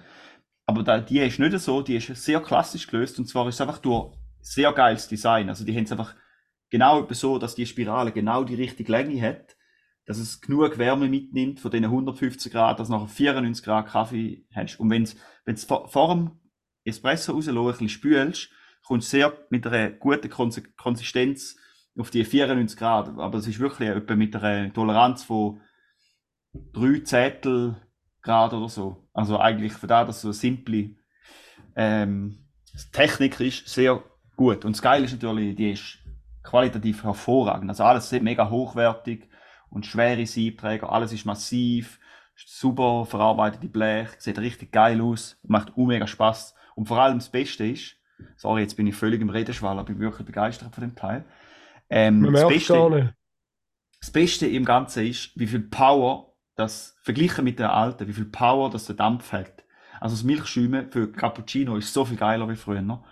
[0.66, 3.60] Aber da, die ist nicht so, die ist sehr klassisch gelöst und zwar ist es
[3.60, 5.48] einfach durch sehr geiles Design.
[5.48, 6.14] Also die haben es einfach
[6.70, 9.56] genau so, dass die Spirale genau die richtige Länge hat,
[10.06, 14.46] dass es genug Wärme mitnimmt von den 150 Grad, dass du nachher 94 Grad Kaffee
[14.54, 14.80] hast.
[14.80, 16.30] Und wenn du vor, vor dem
[16.84, 18.50] Espresso rauslässt, ein bisschen spülst,
[18.86, 21.56] kommst du sehr mit einer guten Konsistenz
[21.98, 23.08] auf die 94 Grad.
[23.18, 25.60] Aber es ist wirklich etwa mit einer Toleranz von
[26.72, 27.76] 3 Zettel
[28.22, 29.08] Grad oder so.
[29.12, 30.96] Also eigentlich für da, dass so eine simple
[31.76, 32.46] ähm,
[32.92, 34.02] Technik ist, sehr
[34.36, 34.64] gut.
[34.64, 35.98] Und das Geile ist natürlich, die ist
[36.48, 37.70] qualitativ hervorragend.
[37.70, 39.28] Also alles ist mega hochwertig
[39.70, 41.98] und schwere Siebträger, alles ist massiv,
[42.34, 46.54] super verarbeitete Blech, sieht richtig geil aus, macht auch mega Spaß.
[46.74, 47.96] Und vor allem das Beste ist,
[48.36, 51.24] sorry, jetzt bin ich völlig im Redeschwall, aber ich bin wirklich begeistert von dem Teil.
[51.90, 53.14] Ähm, Man das, Beste,
[54.00, 58.24] das Beste im Ganzen ist, wie viel Power das, verglichen mit der alten, wie viel
[58.24, 59.64] Power das der Dampf hat.
[60.00, 63.02] Also das Milchschäumen für Cappuccino ist so viel geiler wie früher.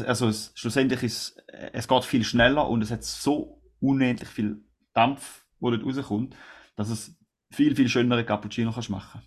[0.00, 4.64] Also, es, schlussendlich ist äh, es geht viel schneller und es hat so unendlich viel
[4.94, 6.36] Dampf, wo dort rauskommt,
[6.76, 7.18] dass es
[7.50, 9.22] viel, viel schönere Cappuccino kannst machen.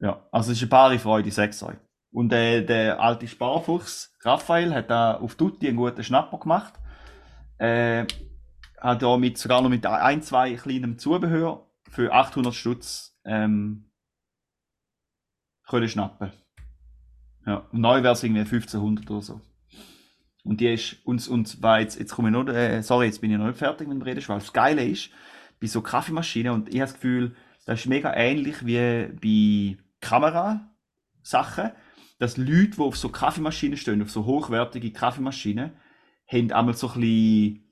[0.00, 1.76] Ja, also es ist eine bare Freude, sag's euch.
[2.10, 6.74] Und äh, der alte Sparfuchs, Raphael, hat da auf Tutti einen guten Schnapper gemacht.
[7.58, 8.06] Äh,
[8.80, 13.90] hat da mit, sogar noch mit ein, zwei kleinem Zubehör für 800 Stutz ähm,
[15.68, 16.32] können schnappen.
[17.46, 19.40] Ja, neu wäre es irgendwie 1500 oder so.
[20.44, 23.30] Und die ist, und, und war jetzt, jetzt komme ich noch, äh, sorry, jetzt bin
[23.30, 24.38] ich noch nicht fertig mit dem Redeschwall.
[24.38, 25.10] Das Geile ist,
[25.60, 31.72] bei so Kaffeemaschinen, und ich habe das Gefühl, das ist mega ähnlich wie bei Kamerasachen,
[32.18, 35.72] dass Leute, die auf so Kaffeemaschinen stehen, auf so hochwertige Kaffeemaschinen,
[36.26, 37.65] haben einmal so ein bisschen,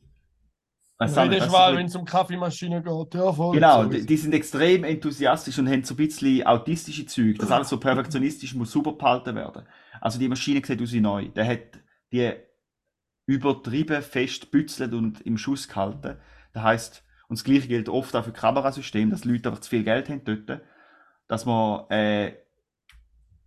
[0.98, 3.14] weißt du, Mal, wenn es um Kaffeemaschine geht.
[3.14, 3.54] Ja, voll.
[3.54, 7.38] Genau, die, die sind extrem enthusiastisch und haben so ein bisschen autistische Züge.
[7.38, 9.66] Das alles so perfektionistisch muss super behalten werden.
[10.00, 11.28] Also die Maschine sieht aus wie neu.
[11.28, 11.80] Der hat
[12.12, 12.32] die
[13.26, 16.16] übertrieben fest bützelt und im Schuss gehalten.
[16.52, 19.84] Das heisst, und das gleiche gilt oft auch für Kamerasysteme, dass Leute einfach zu viel
[19.84, 20.60] Geld haben dort,
[21.26, 22.34] dass man äh,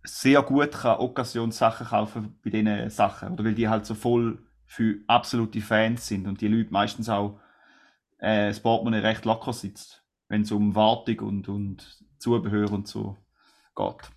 [0.02, 3.32] sehr gut kann Occasionssachen kaufen bei diesen Sachen.
[3.32, 7.40] Oder weil die halt so voll für absolute Fans sind und die Leute meistens auch
[8.18, 13.16] äh, das Portemonnaie recht locker sitzt, wenn es um Wartung und, und Zubehör und so
[13.74, 14.10] geht.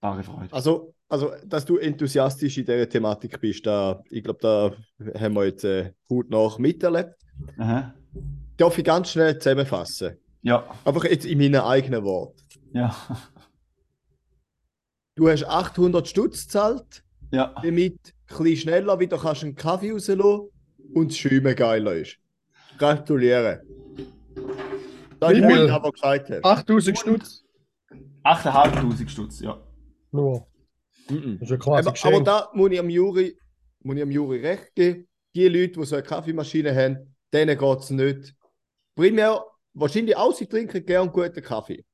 [0.00, 0.52] Bare Freude.
[0.52, 4.72] Also, also, dass du enthusiastisch in dieser Thematik bist, da, ich glaube, da
[5.20, 7.14] haben wir jetzt äh, gut nach miterlebt.
[7.58, 7.94] Aha.
[8.56, 10.16] Darf ich ganz schnell zusammenfassen?
[10.42, 12.42] Ja, Einfach jetzt in meinen eigenen Worten.
[12.72, 12.94] ja,
[15.14, 17.54] Du hast 800 Stutz gezahlt, ja.
[17.62, 20.50] damit bisschen schneller wieder kannst einen Kaffee rauslassen
[20.94, 22.18] und das Schäumen geiler ist.
[22.78, 23.62] Gratuliere.
[25.18, 26.44] Das ist, was ich aber gesagt habe.
[26.44, 27.46] 8000 Stutz.
[28.26, 29.60] 8.500 Stutz, ja.
[30.10, 30.46] Nur.
[31.08, 31.38] Mhm.
[31.38, 33.38] Das ist ja quasi Aber, aber da muss ich am Juri,
[33.82, 35.06] muss ich am Juri recht geben.
[35.34, 38.34] Die Leute, die so eine Kaffeemaschine haben, denen geht es nicht.
[38.94, 41.84] Primär, wahrscheinlich auch, sie trinken gern guten Kaffee.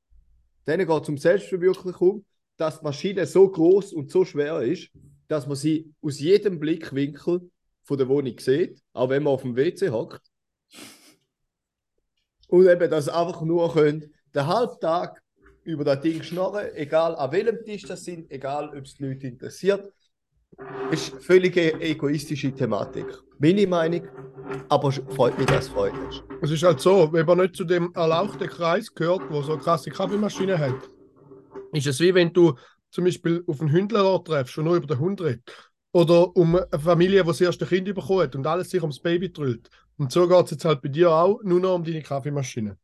[0.67, 2.25] Denen geht es um Selbstverwirklichung,
[2.57, 4.89] dass die Maschine so groß und so schwer ist,
[5.33, 7.51] dass man sie aus jedem Blickwinkel
[7.83, 10.21] von der Wohnung sieht, auch wenn man auf dem WC hockt.
[12.49, 15.23] Und eben, dass einfach nur könnt, den halben Tag
[15.65, 19.27] über das Ding schnorren, egal an welchem Tisch das sind, egal ob es die Leute
[19.27, 19.91] interessiert.
[20.91, 23.07] Ist völlig egoistische Thematik.
[23.39, 24.07] Meine Meinung,
[24.69, 26.25] aber freut mich, dass du Freude hast.
[26.43, 29.63] Es ist halt so, wenn man nicht zu dem erlauchten Kreis gehört, wo so eine
[29.63, 30.91] krasse Kaffeemaschine hat,
[31.73, 32.53] ist es wie wenn du
[32.93, 35.45] zum Beispiel auf einen Hündler treffst und nur über den Hund redest.
[35.93, 39.33] Oder um eine Familie, die das erste Kind bekommen hat und alles sich ums Baby
[39.33, 39.71] drüllt.
[39.99, 42.79] Und so geht es jetzt halt bei dir auch nur noch um deine Kaffeemaschine.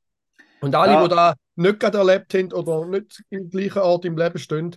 [0.61, 1.03] Und alle, Ja.
[1.03, 4.77] die das nicht gerade erlebt haben oder nicht im gleichen Ort im Leben stehen,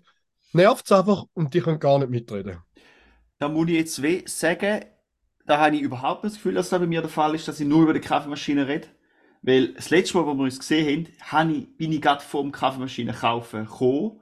[0.54, 2.60] nervt es einfach und die können gar nicht mitreden.
[3.40, 4.86] Da muss ich jetzt weh sagen,
[5.46, 7.60] da habe ich überhaupt nicht das Gefühl, dass das bei mir der Fall ist, dass
[7.60, 8.88] ich nur über die Kaffeemaschine rede.
[9.42, 13.14] Weil das letzte Mal, wo wir uns gesehen haben, bin ich gerade vor dem Kaffeemaschine
[13.14, 14.21] kaufen gekommen.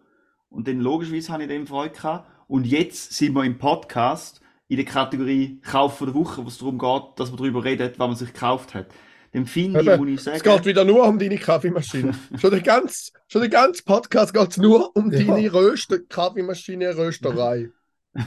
[0.49, 2.29] Und dann logischerweise habe ich dem Freude gehabt.
[2.47, 6.57] Und jetzt sind wir im Podcast in der Kategorie Kauf von der Woche, wo es
[6.57, 8.87] darum geht, dass man darüber redet, was man sich gekauft hat.
[9.31, 12.13] Dann finde ich, muss ich Es sagen, geht wieder nur um deine Kaffeemaschine.
[12.39, 15.19] schon, der ganze, schon der ganze Podcast geht es nur um Ja.
[15.35, 17.69] deine Röster, Kaffeemaschine, Rösterei.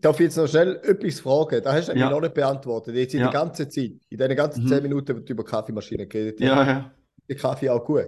[0.00, 1.62] Darf ich jetzt noch schnell etwas fragen?
[1.62, 2.10] Das hast du nämlich Ja.
[2.10, 2.94] noch nicht beantwortet.
[2.94, 3.30] Jetzt in Ja.
[3.30, 4.68] der ganzen Zeit, in den ganzen Mhm.
[4.68, 6.90] 10 Minuten, wo du über Kaffeemaschinen geredet hast, ja, ja.
[7.28, 8.06] der Kaffee auch gut.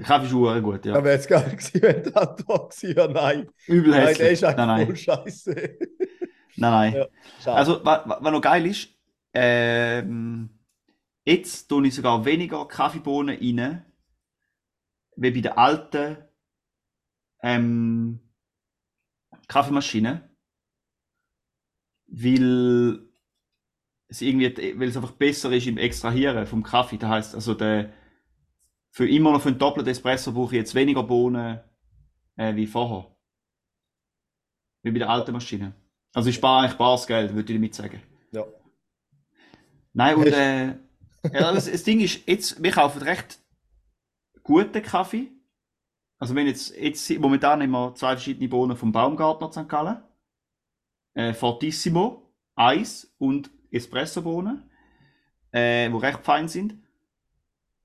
[0.00, 0.94] Der Kaffee ist auch gut, Ja.
[0.96, 1.04] ja.
[1.04, 3.50] wäre jetzt geil gewesen, wenn die Antwort gewesen wäre, nein.
[3.66, 5.54] Übel Nein, der ist Nein, einfach nein, voll scheiße.
[6.56, 6.92] nein, nein.
[7.44, 7.52] Ja.
[7.54, 8.88] Also, was, was noch geil ist,
[9.34, 10.50] ähm,
[11.24, 13.84] jetzt tue ich sogar weniger Kaffeebohnen rein,
[15.16, 16.16] wie bei der alten
[17.42, 18.20] ähm,
[19.48, 20.30] Kaffeemaschine.
[22.08, 23.00] Weil
[24.08, 26.98] es irgendwie, weil es einfach besser ist im Extrahieren vom Kaffee.
[26.98, 27.92] Das heißt, also der,
[28.90, 31.60] für immer noch für einen doppelten Espresso brauche ich jetzt weniger Bohnen
[32.36, 33.14] äh, wie vorher.
[34.82, 35.74] Wie bei der alten Maschine.
[36.12, 38.02] Also ich spare eigentlich bares Geld, würde ich damit sagen.
[38.32, 38.44] ja.
[39.92, 40.66] Nein, und äh,
[41.32, 43.38] ja, das, das Ding ist, jetzt, wir kaufen recht
[44.42, 45.28] guten Kaffee.
[46.18, 49.68] Also wenn jetzt, jetzt momentan wir zwei verschiedene Bohnen vom Baumgartner St.
[49.68, 50.02] Gallen.
[51.14, 54.70] Äh, Fortissimo, Eis und Espresso-Bohnen,
[55.52, 56.74] äh, die recht fein sind.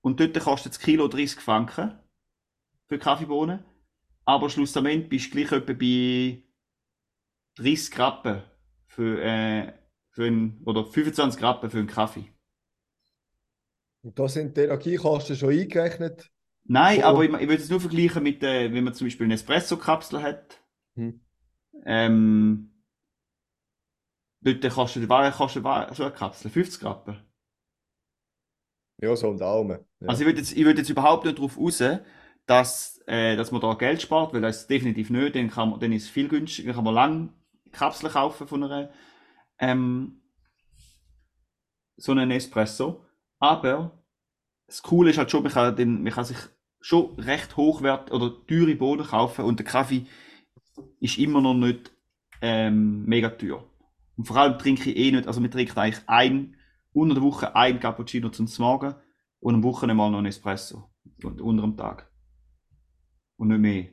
[0.06, 1.98] Und dort kostet das Kilo 30 Franken
[2.88, 3.66] für Kaffeebohnen.
[4.24, 6.44] Aber schlussendlich bist du gleich etwa bei
[7.56, 8.44] 30 Rappen
[8.86, 9.74] für, äh,
[10.12, 12.32] für einen, oder 25 Rappen für einen Kaffee.
[14.04, 16.32] Und da sind die Energiekosten schon eingerechnet.
[16.66, 17.06] Nein, Oh.
[17.06, 20.22] aber ich, ich würde es nur vergleichen mit, äh, wenn man zum Beispiel eine Espresso-Kapsel
[20.22, 20.64] hat.
[20.98, 21.20] Hm.
[21.84, 22.76] Ähm,
[24.42, 26.52] dort kostet, was kostet so eine Kapsel?
[26.52, 27.25] 50 Rappen.
[29.02, 29.80] Ja, so um Daumen.
[30.00, 30.08] Ja.
[30.08, 31.84] Also ich würde jetzt, ich würde jetzt überhaupt nicht darauf raus,
[32.46, 35.36] dass, äh, dass man da Geld spart, weil das ist definitiv nicht.
[35.36, 36.68] Dann, kann man, dann ist es viel günstiger.
[36.68, 37.34] Dann kann man lang
[37.72, 38.92] Kapseln kaufen von einer
[39.60, 40.22] ähm,
[41.98, 43.06] so einen Espresso.
[43.40, 44.04] Aber
[44.68, 46.38] das Coole ist halt schon, man kann, den, man kann sich
[46.80, 50.06] schon recht hochwert oder teure Bohnen kaufen und der Kaffee
[51.00, 51.92] ist immer noch nicht
[52.42, 53.64] ähm, mega teuer.
[54.18, 56.56] Und vor allem trinke ich eh nicht, also wir trinken eigentlich ein,
[56.96, 58.96] unter der Woche ein Cappuccino zum Morgen
[59.40, 60.90] und am Wochenende mal noch ein Espresso.
[61.24, 62.10] Und unter dem Tag.
[63.38, 63.88] Und nicht mehr.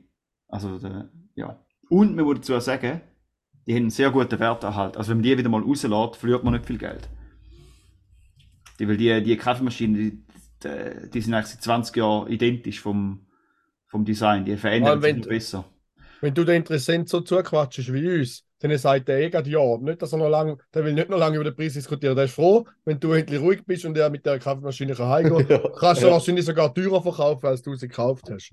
[0.49, 1.65] Also, der, ja.
[1.89, 3.01] Und man muss dazu sagen,
[3.67, 4.97] die haben einen sehr guten Werterhalt.
[4.97, 7.09] Also, wenn man die wieder mal rauslässt, verliert man nicht viel Geld.
[8.79, 10.25] Die, weil die, die Kaffeemaschinen, die,
[10.63, 13.27] die, die sind eigentlich seit 20 Jahren identisch vom,
[13.87, 14.45] vom Design.
[14.45, 15.65] Die verändern sich besser.
[16.21, 19.77] Wenn du den Interessent so zuquatschst wie uns, dann sagt er eh gerade ja.
[19.79, 22.15] Nicht, dass er noch lang, der will nicht noch lange über den Preis diskutieren.
[22.17, 25.47] Der ist froh, wenn du endlich ruhig bist und er mit der Kaffeemaschine kann heimgehen
[25.51, 25.59] Ja.
[25.79, 26.13] Kannst du Ja.
[26.13, 28.53] wahrscheinlich sogar teurer verkaufen, als du sie gekauft hast.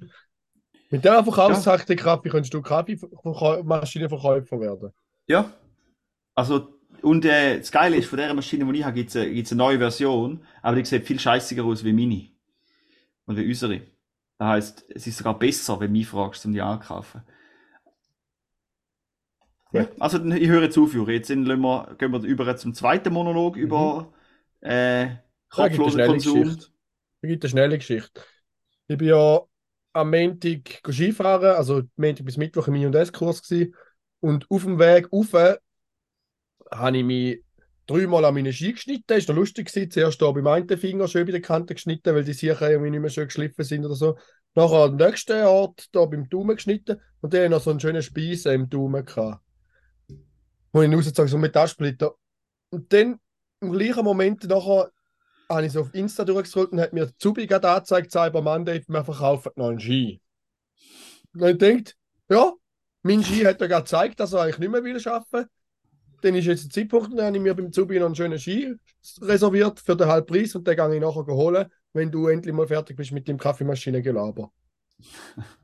[0.91, 4.91] Mit dieser Verkaufstaktik Kaffee könntest du Kaffeemaschinenverkäufer werden.
[5.27, 5.51] Ja.
[6.35, 9.31] Also, und äh, das Geile ist, von der Maschine, die ich habe, gibt es eine,
[9.31, 12.29] gibt's eine neue Version, aber die sieht viel scheißiger aus wie meine.
[13.25, 13.81] Und wie unsere.
[14.37, 17.21] Das heisst, es ist sogar besser, wenn du mich fragst, um die anzukaufen.
[19.71, 21.15] Ja, also ich höre jetzt auf, Juri.
[21.15, 24.11] Jetzt sind, wir, gehen wir über zum zweiten Monolog über
[24.61, 25.09] äh,
[25.49, 26.57] kopflosen Konsum.
[27.21, 28.21] Da gibt eine schnelle Geschichte.
[28.87, 29.41] Ich bin ja
[29.93, 33.41] am Montag Skifahren, also Montag bis Mittwoch im I&S-Kurs
[34.21, 35.33] und auf dem Weg rauf
[36.71, 37.43] habe ich mich
[37.87, 39.03] dreimal an meine Ski geschnitten.
[39.07, 39.67] Das war noch lustig.
[39.67, 39.91] Gewesen.
[39.91, 42.99] Zuerst hier beim einen Finger schön bei der Kante geschnitten, weil die sicher irgendwie nicht
[43.01, 44.17] mehr schön geschliffen sind oder so.
[44.55, 48.45] Nachher am nächsten Ort hier beim Daumen geschnitten und dann noch so einen schönen Spieß
[48.45, 49.43] im Daumen gehabt.
[50.71, 52.15] Wo ich rausgezogen so mit Taschensplitter.
[52.69, 53.19] Und dann
[53.61, 54.91] im gleichen Moment nachher
[55.49, 59.03] habe ich so auf Insta durchgescrollt und hat mir Zubi gerade angezeigt, Cyber Monday, wir
[59.03, 60.21] verkaufen noch einen Ski.
[61.33, 61.97] Und ich denkt,
[62.29, 62.53] ja,
[63.01, 65.49] mein Ski hat ja gerade gezeigt, dass er eigentlich nicht mehr will arbeiten.
[66.21, 68.75] Dann ist jetzt der Zeitpunkt, dann habe ich mir beim Zubi noch einen schönen Ski
[69.21, 72.97] reserviert für den Halbpreis und den gehe ich nachher holen, wenn du endlich mal fertig
[72.97, 74.51] bist mit dem Kaffeemaschinengelaber.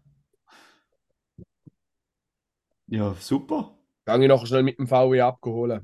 [2.88, 3.76] Ja, super.
[4.06, 5.82] Gehe ich nachher schnell mit dem VW abgeholt.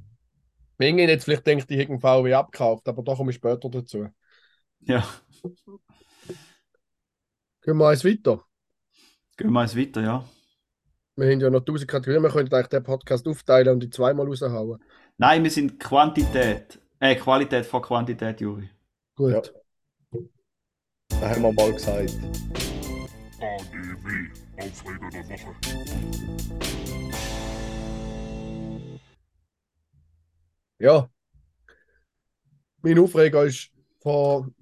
[0.78, 3.70] Wenn ich jetzt vielleicht denkt, ich hätte einen VW abgekauft, aber da komme ich später
[3.70, 4.08] dazu.
[4.82, 5.06] Ja,
[7.64, 8.44] Gehen wir eins weiter.
[9.38, 10.26] gehen wir eins weiter, ja.
[11.16, 14.26] Wir haben ja noch 1000 Kategorien, wir könnten eigentlich den Podcast aufteilen und die zweimal
[14.26, 14.84] raushauen.
[15.18, 16.80] Nein, wir sind Quantität.
[17.00, 18.70] Äh, Qualität vor Quantität, Juri.
[19.16, 19.54] Gut.
[20.12, 20.20] Ja.
[21.10, 22.12] Das haben wir mal gesagt.
[23.40, 25.52] ADW, Aufreger der Woche.
[30.82, 31.08] Ja.
[32.82, 33.70] Mein Aufreger ist
[34.02, 34.56] von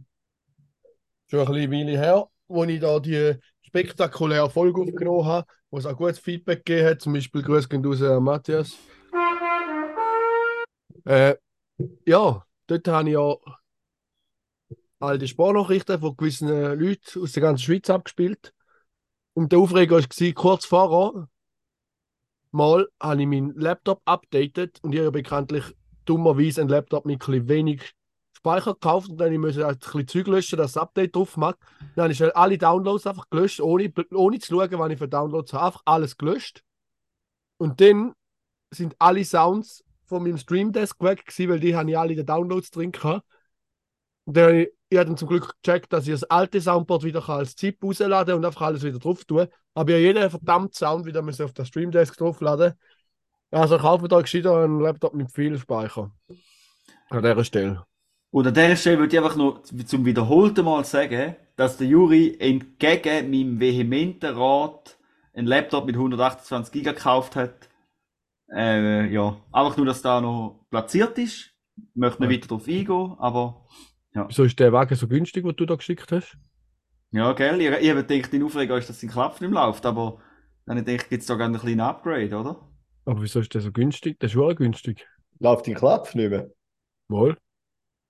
[1.27, 5.85] schon ein bisschen Weile her, wo ich da die spektakuläre Folge aufgenommen habe, wo es
[5.85, 7.01] auch gutes Feedback gegeben hat.
[7.01, 8.77] Zum Beispiel Grüße gehen raus an Matthias.
[11.05, 11.35] Äh,
[12.05, 13.35] ja, dort habe ich ja
[14.99, 18.53] all die Sprachnachrichten von gewissen Leuten aus der ganzen Schweiz abgespielt.
[19.33, 21.29] Und der Aufreger war, kurz vorher,
[22.51, 25.63] mal habe ich meinen Laptop updated und ich habe bekanntlich
[26.09, 27.93] dummerweise einen Laptop mit ein wenig
[28.35, 31.57] Speicher gekauft und dann musste ich ein bisschen Zeug löschen, dass das Update drauf macht.
[31.95, 35.53] Dann habe ich alle Downloads einfach gelöscht, ohne, ohne zu schauen, was ich für Downloads
[35.53, 35.65] habe.
[35.65, 36.63] Einfach alles gelöscht.
[37.57, 38.13] Und dann
[38.71, 42.17] sind alle Sounds von meinem Stream Desk weg gewesen, weil die habe ich alle in
[42.17, 43.25] den Downloads drin gehabt.
[44.25, 47.39] Und dann ich, habe dann zum Glück gecheckt, dass ich das alte Soundboard wieder kann
[47.39, 49.47] als ZIP rausladen und einfach alles wieder drauf tun.
[49.73, 52.73] Aber ich habe jeden verdammten Sound wieder auf das Stream Desk draufladen.
[53.51, 56.11] Also kaufe da gescheiter einen Laptop mit viel Speicher.
[57.09, 57.85] An dieser Stelle.
[58.31, 62.37] Und an dieser Stelle würde ich einfach noch zum wiederholten Mal sagen, dass der Juri
[62.39, 64.97] entgegen meinem vehementen Rat
[65.33, 67.69] einen Laptop mit 128 GB gekauft hat.
[68.55, 71.51] Äh, ja, einfach nur, dass da noch platziert ist.
[71.77, 72.37] Ich möchte nicht Ja.
[72.37, 73.65] weiter darauf eingehen, aber
[74.27, 76.37] Wieso ist der Wagen so günstig, den du da geschickt hast?
[77.11, 80.19] ja, gell, ich, ich habe gedacht, die Aufregung ist, dass sein Klapf nicht läuft, aber
[80.65, 82.68] dann habe ich gibt es da gerne einen kleinen Upgrade, oder?
[83.09, 84.19] Aber wieso ist der so günstig?
[84.19, 85.07] Der ist schon günstig.
[85.39, 86.51] Läuft dein Klapf nicht mehr?
[87.07, 87.35] Wohl.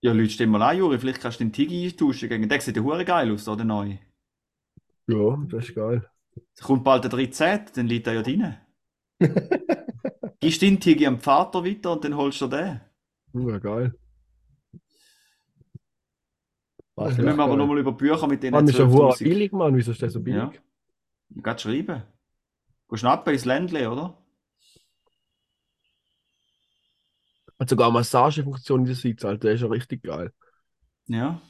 [0.02, 2.60] Ja, Leute, stell mal an, Juri, vielleicht kannst du den Tigi eintauschen gegen den.
[2.60, 3.64] sieht ja hure geil aus, oder?
[3.64, 3.98] Neu.
[5.08, 6.06] Ja, das ist geil.
[6.54, 8.58] Es kommt bald der 13, dann liegt er ja drin.
[10.42, 12.82] Gibst den Tigi am Vater weiter und dann holst du den.
[13.34, 13.94] Ja, geil.
[16.96, 19.24] Was Dann müssen wir aber nochmal über Bücher mit denen Mann, ist ja hure 12'000.
[19.24, 19.78] billig, Mann.
[19.78, 20.40] Wieso ist der so billig?
[20.40, 20.52] Ja.
[21.30, 22.04] Du kannst schreiben.
[22.90, 24.19] Geh schnappen ins Ländle, oder?
[27.60, 29.40] Hat sogar eine Massagefunktion in der Sitz, Alter.
[29.48, 30.32] Der ist ja richtig geil.
[31.08, 31.42] Ja.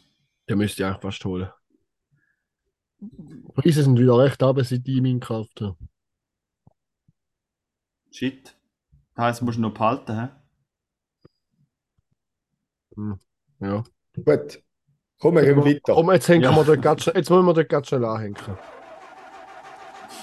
[0.50, 1.50] Den müsste ich eigentlich fast holen.
[3.54, 5.78] Preise sind wieder recht aber seit ich meinen gekauft habe.
[8.12, 8.56] Shit.
[9.16, 10.30] Das heisst, du musst ihn noch behalten, hä?
[13.60, 13.84] Ja.
[14.16, 14.64] Gut.
[15.20, 15.94] Komm, wir gehen weiter.
[15.94, 16.56] Komm, jetzt hängen Ja.
[16.56, 18.36] wir dort ganz schnell, jetzt wollen wir ganz schnell anhängen.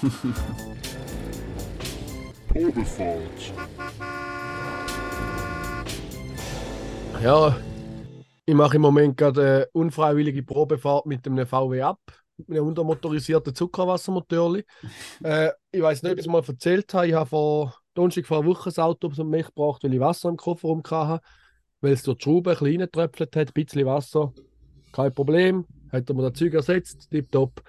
[2.49, 3.53] Probefahrt.
[7.21, 7.57] Ja,
[8.45, 11.99] ich mache im Moment gerade eine unfreiwillige Probefahrt mit einem VW ab,
[12.37, 14.63] mit einem untermotorisierten Zuckerwassermotorli.
[15.23, 17.07] äh, ich weiß nicht, ob ich es mal erzählt habe.
[17.07, 20.29] Ich habe vor Donnerstag vor einer Woche das Auto zum mich gebracht, weil ich Wasser
[20.29, 21.25] im Kofferraum hatte,
[21.81, 24.31] weil es durch die Schraube ein bisschen reingetröpfelt hat, ein bisschen Wasser.
[24.91, 27.63] Kein Problem, hat er mir das Zeug ersetzt, tipptopp.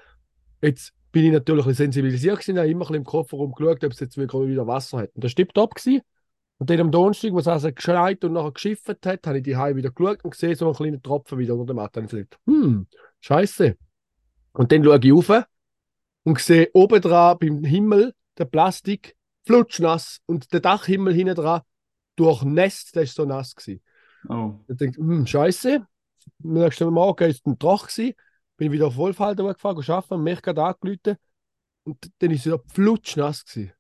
[0.61, 3.83] Jetzt bin ich natürlich ein bisschen sensibilisiert gewesen, habe immer ein bisschen im Kofferraum geschaut,
[3.83, 5.11] ob es jetzt wieder Wasser hat.
[5.15, 5.73] Und das war tipptopp.
[6.59, 9.57] Und dann am Donnerstag, wo es also geschneit und nachher geschifft hat, habe ich die
[9.57, 12.01] Heim wieder geschaut und gesehen, so einen kleinen Tropfen wieder unter der Matte.
[12.01, 12.87] Und ich gesagt, hm,
[13.21, 13.77] scheiße.
[14.53, 15.45] Und dann schaue ich rauf
[16.25, 19.17] und sehe oben dran beim Himmel der Plastik
[19.47, 21.63] flutschnass und der Dachhimmel hinten dran
[22.17, 23.81] durchnässt, der ist so nass gewesen.
[24.29, 24.59] Oh.
[24.69, 25.87] Ich denke, hm, scheiße.
[26.45, 28.15] Am nächsten Morgen ist es ein Troch gewesen.
[28.57, 31.17] Bin wieder auf Wolfhalter gefahren, arbeiten, mich gerade angerufen.
[31.85, 33.73] Und dann ist es wieder flutschnass gewesen.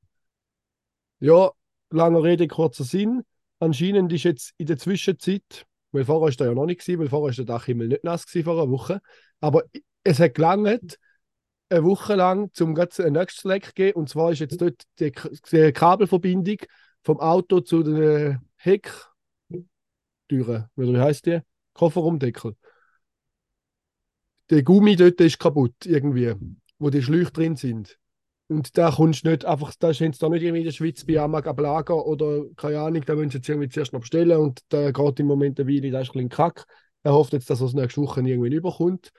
[1.18, 1.50] Ja,
[1.90, 3.24] langer Rede, kurzer Sinn.
[3.60, 7.30] Anscheinend ist jetzt in der Zwischenzeit, weil vorher ist ja noch nicht gewesen, weil vorher
[7.30, 9.00] ist der Dachhimmel nicht nass gewesen vor einer Woche,
[9.40, 9.64] aber
[10.04, 10.98] es hat gelangt,
[11.70, 13.98] eine Woche lang, um gerade ein nächstes Leck zu geben.
[13.98, 15.12] Und zwar ist jetzt dort die,
[15.72, 16.58] Kabelverbindung
[17.02, 19.10] vom Auto zu den Hecktüren,
[20.76, 21.40] wie heißt die?
[21.74, 22.56] Kofferraumdeckel.
[24.50, 26.34] Der Gummi dort ist kaputt, irgendwie,
[26.78, 27.98] wo die Schläuche drin sind.
[28.48, 31.04] Und da kommst du nicht einfach, da haben sie da nicht irgendwie in der Schweiz
[31.04, 34.38] bei Amag am Lager oder keine Ahnung, da müssen sie jetzt irgendwie zuerst noch bestellen
[34.38, 36.64] und da geht im Moment eine Weile, da ist ein bisschen kack.
[37.02, 39.12] Er hofft jetzt, dass er es nächste Woche irgendwie überkommt.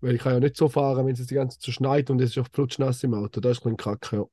[0.00, 2.20] Weil ich kann ja nicht so fahren, wenn es die ganze Zeit so schneit und
[2.20, 3.40] es ist auf flutschnass im Auto.
[3.40, 4.24] Da ist ein bisschen kack, ja.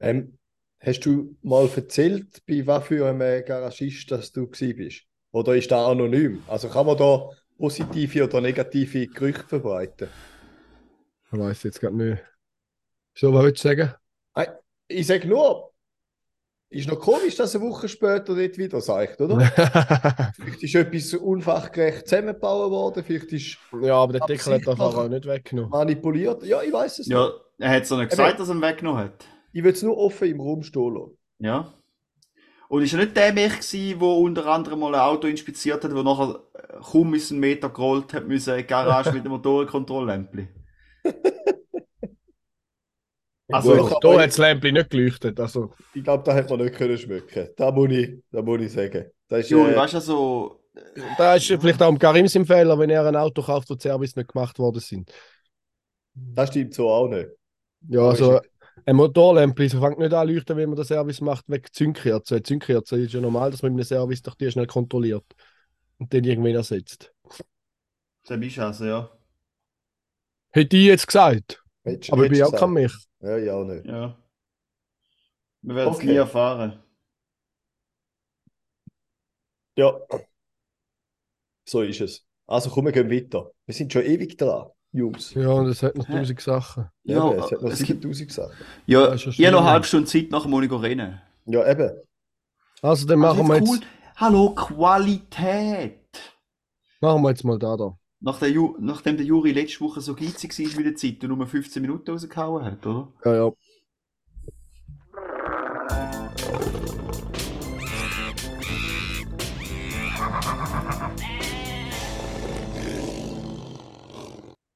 [0.00, 0.38] Ähm,
[0.80, 5.02] hast du mal erzählt, bei was für einem Garagist dass du bist?
[5.32, 6.42] Oder ist das anonym?
[6.46, 7.28] Also kann man da
[7.58, 10.08] positive oder negative Gerüchte verbreiten?
[11.32, 12.33] Ich weiß jetzt gerade nicht.
[13.16, 13.94] So, was willst du sagen?
[14.88, 15.72] Ich sage nur,
[16.68, 19.40] ist noch komisch, dass eine Woche später nicht wieder sagt, oder?
[20.34, 25.08] vielleicht ist etwas unfachgerecht zusammengebaut worden, vielleicht ist ja, aber der Deckel hat Fahrer auch
[25.08, 25.70] nicht weggenommen.
[25.70, 26.42] manipuliert.
[26.42, 27.16] Ja, ich weiß es nicht.
[27.16, 29.24] Ja, er hat es noch nicht gesagt, dass er ihn weggenommen hat.
[29.52, 31.16] Ich will es nur offen im Raum stehen lassen.
[31.38, 31.74] Ja.
[32.68, 35.92] Und ist er nicht der Mech gewesen, der unter anderem mal ein Auto inspiziert hat,
[35.92, 40.48] der nachher äh, kaum einen Meter gerollt hat, müssen in die Garage mit dem Motorenkontrolllämpchen?
[43.48, 43.72] Also.
[43.72, 45.38] Also, da hat das Lämpchen nicht geleuchtet.
[45.38, 47.48] Also, Ich glaube, da hätte man nicht können schmücken.
[47.56, 49.06] Da muss ich, da muss ich sagen.
[49.28, 50.60] Das ist, Juri, äh, weißt du, so,
[51.18, 53.82] da ist vielleicht auch im Karim sein Fehler, wenn er ein Auto kauft, wo die
[53.82, 55.12] Service nicht gemacht worden sind.
[56.14, 57.28] das stimmt so auch nicht.
[57.88, 58.50] Ja, Aber also ist-
[58.86, 62.44] ein Motorlämpchen so fängt nicht an zu leuchten, wenn man den Service macht, wegen Zündkerzen.
[62.44, 65.24] Zündkerzen ist ja normal, dass man mit einem Service doch die schnell kontrolliert
[65.98, 67.12] und den irgendwann ersetzt.
[68.28, 69.10] bist also, ja.
[70.50, 73.06] Hätte ich jetzt gesagt, Hättest- aber ich bin auch kein gesagt.
[73.24, 73.86] Ja, ich auch nicht.
[73.86, 74.16] Ja.
[75.62, 76.06] Wir werden es Okay.
[76.08, 76.82] nie erfahren.
[79.76, 79.98] Ja.
[81.66, 82.26] So ist es.
[82.46, 83.50] Also komm, wir gehen weiter.
[83.66, 85.32] Wir sind schon ewig dran, Jungs.
[85.34, 86.18] Ja, und es hat noch Hä?
[86.18, 86.90] tausend Sachen.
[87.04, 88.66] Ja, eben, es hat noch es gibt, 7000 Sachen.
[88.86, 89.56] ja, ist ja ich habe noch schlimm.
[89.56, 91.20] eine halbe Stunde Zeit, nachher muss ich rennen.
[91.46, 91.90] Ja, eben.
[92.82, 93.88] Also, dann Also machen wir jetzt jetzt, cool.
[94.16, 96.00] Hallo, Qualität!
[97.00, 97.98] machen wir jetzt mal da da.
[98.26, 101.46] Nach der nachdem der Juri letzte Woche so geizig war mit der Zeit und nur
[101.46, 103.12] 15 Minuten rausgehauen hat, oder?
[103.22, 103.52] Ja, ja.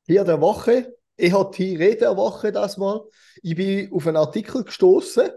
[0.06, 0.94] Hier der Woche.
[1.16, 3.00] Ich habe die Rede der Woche das mal.
[3.42, 5.30] Ich bin auf einen Artikel gestoßen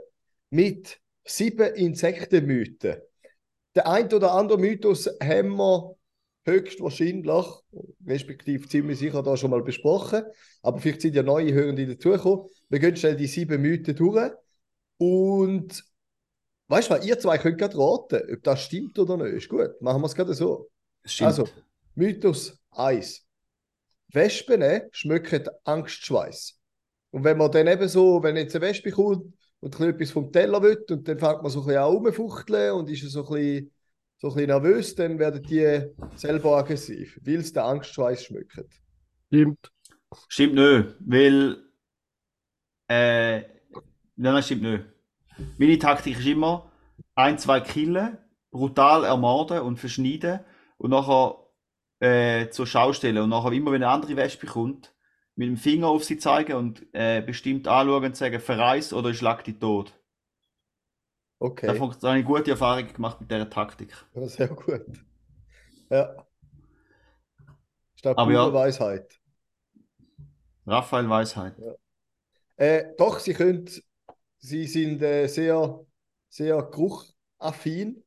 [0.49, 2.97] mit sieben Insektenmythen.
[3.74, 5.95] Der ein oder andere Mythos haben wir
[6.45, 7.45] höchstwahrscheinlich,
[8.05, 10.23] respektive ziemlich sicher, da schon mal besprochen.
[10.61, 12.45] Aber vielleicht sind ja neue Hörende dazugekommen.
[12.69, 14.31] Wir gehen schnell die sieben Mythen durch.
[14.97, 15.83] Und
[16.67, 19.33] weißt du was, ihr zwei könnt gerade raten, ob das stimmt oder nicht.
[19.33, 20.69] Ist gut, machen wir es gerade so.
[21.03, 21.27] Stimmt.
[21.27, 21.47] Also,
[21.95, 23.25] Mythos 1.
[24.13, 26.57] Wespen schmücken Angstschweiß.
[27.11, 30.11] Und wenn man dann eben so, wenn jetzt eine Wespe kommt und ein bisschen etwas
[30.11, 33.25] vom Teller will und dann fängt man so ein bisschen an rumfuchteln und ist so
[33.25, 33.71] ein bisschen,
[34.22, 35.82] so ein bisschen nervös, dann werden die
[36.15, 38.65] selber aggressiv, weil sie den Angstschweiß schmücken.
[39.28, 39.72] Stimmt.
[40.28, 41.57] Stimmt nicht, weil.
[42.88, 43.45] Äh, nein,
[44.15, 44.84] nein, stimmt nicht.
[45.57, 46.72] Meine Taktik ist immer,
[47.15, 48.19] ein, zwei killen,
[48.51, 50.41] brutal ermorden und verschneiden
[50.78, 51.47] und nachher
[51.99, 53.17] äh, zur Schau stellen.
[53.17, 54.93] Und nachher, immer wenn eine andere Wespe kommt,
[55.36, 59.17] mit dem Finger auf sie zeigen und äh, bestimmt anschauen und sagen, verreis oder ich
[59.17, 59.99] schlag dich tot.
[61.41, 61.67] Da, Okay,
[62.01, 63.93] da habe ich gute Erfahrungen gemacht mit dieser Taktik.
[64.13, 64.85] ja, sehr gut.
[65.89, 66.25] Ja.
[67.95, 68.53] Statt Aber ja.
[68.53, 69.19] Weisheit.
[70.65, 71.55] Raphael Weisheit.
[72.57, 73.69] Äh, doch, sie können,
[74.39, 75.85] sie sind äh, sehr,
[76.29, 78.03] sehr geruchaffin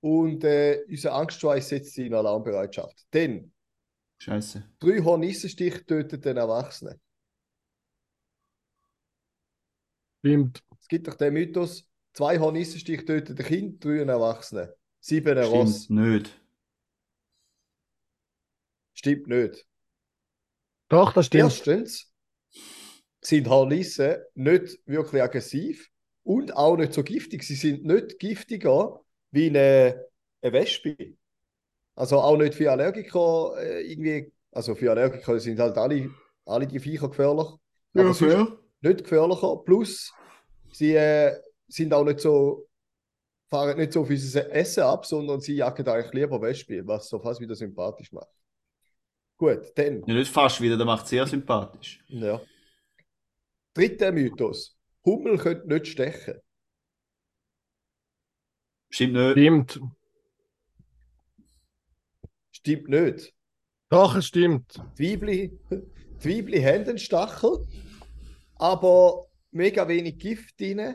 [0.00, 3.06] und äh, unser Angstschweiß setzt sie in Alarmbereitschaft.
[3.12, 3.52] Denn
[4.18, 4.62] Scheiße.
[4.80, 7.00] drei Hornissenstich töten den Erwachsenen.
[10.20, 10.62] Stimmt.
[10.80, 14.68] Es gibt doch den Mythos, zwei Hornissenstich töten ein Kind, drei einen Erwachsenen.
[15.00, 15.84] Sieben ein Ross.
[15.84, 16.40] Stimmt nicht.
[18.94, 19.66] Stimmt nicht.
[20.88, 21.44] Doch, das stimmt.
[21.44, 22.12] Erstens
[23.20, 25.90] sind Hornissen nicht wirklich aggressiv
[26.22, 27.42] und auch nicht so giftig.
[27.42, 29.00] Sie sind nicht giftiger
[29.30, 30.06] wie eine,
[30.42, 31.16] eine Wespe.
[31.94, 34.32] Also auch nicht für Allergiker äh, irgendwie.
[34.50, 36.10] Also für Allergiker sind halt alle,
[36.44, 37.48] alle die Viecher gefährlich.
[37.94, 39.56] Aber sonst nicht gefährlicher.
[39.64, 40.12] Plus,
[40.72, 41.36] sie äh,
[41.72, 42.68] sind auch nicht so,
[43.48, 47.18] fahren nicht so auf unser Essen ab, sondern sie jagen eigentlich lieber Wespe, was so
[47.18, 48.28] fast wieder sympathisch macht.
[49.36, 50.04] Gut, dann.
[50.06, 52.04] Ja, nicht fast wieder, der macht sehr sympathisch.
[52.08, 52.40] Ja.
[53.74, 54.76] Dritter Mythos.
[55.04, 56.34] Hummel können nicht stechen.
[58.90, 59.32] Stimmt nicht.
[59.32, 59.80] Stimmt.
[62.52, 63.34] Stimmt nicht.
[63.88, 64.80] Doch, es stimmt.
[64.98, 67.66] Die Weibli haben einen Stachel,
[68.56, 70.94] aber mega wenig Gift drin.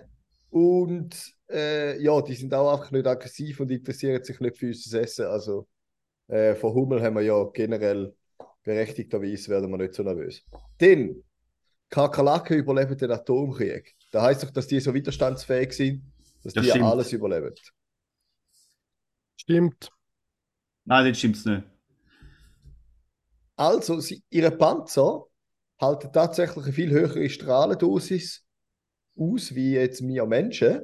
[0.50, 5.02] Und äh, ja, die sind auch einfach nicht aggressiv und interessieren sich nicht für unser
[5.02, 5.26] Essen.
[5.26, 5.68] Also
[6.28, 8.14] äh, von Hummel haben wir ja generell
[8.64, 10.44] berechtigterweise werden wir nicht so nervös.
[10.80, 11.24] Denn
[11.90, 13.96] Kakerlaken überleben den Atomkrieg.
[14.12, 16.04] Da heißt doch, dass die so widerstandsfähig sind,
[16.44, 16.86] dass Das die stimmt.
[16.86, 17.54] alles überleben.
[19.38, 19.90] Stimmt.
[20.86, 21.64] Nein, das stimmt's nicht.
[23.56, 25.26] Also, sie, ihre Panzer
[25.80, 28.46] halten tatsächlich eine viel höhere Strahlendosis
[29.18, 30.82] aus, wie jetzt wir Menschen.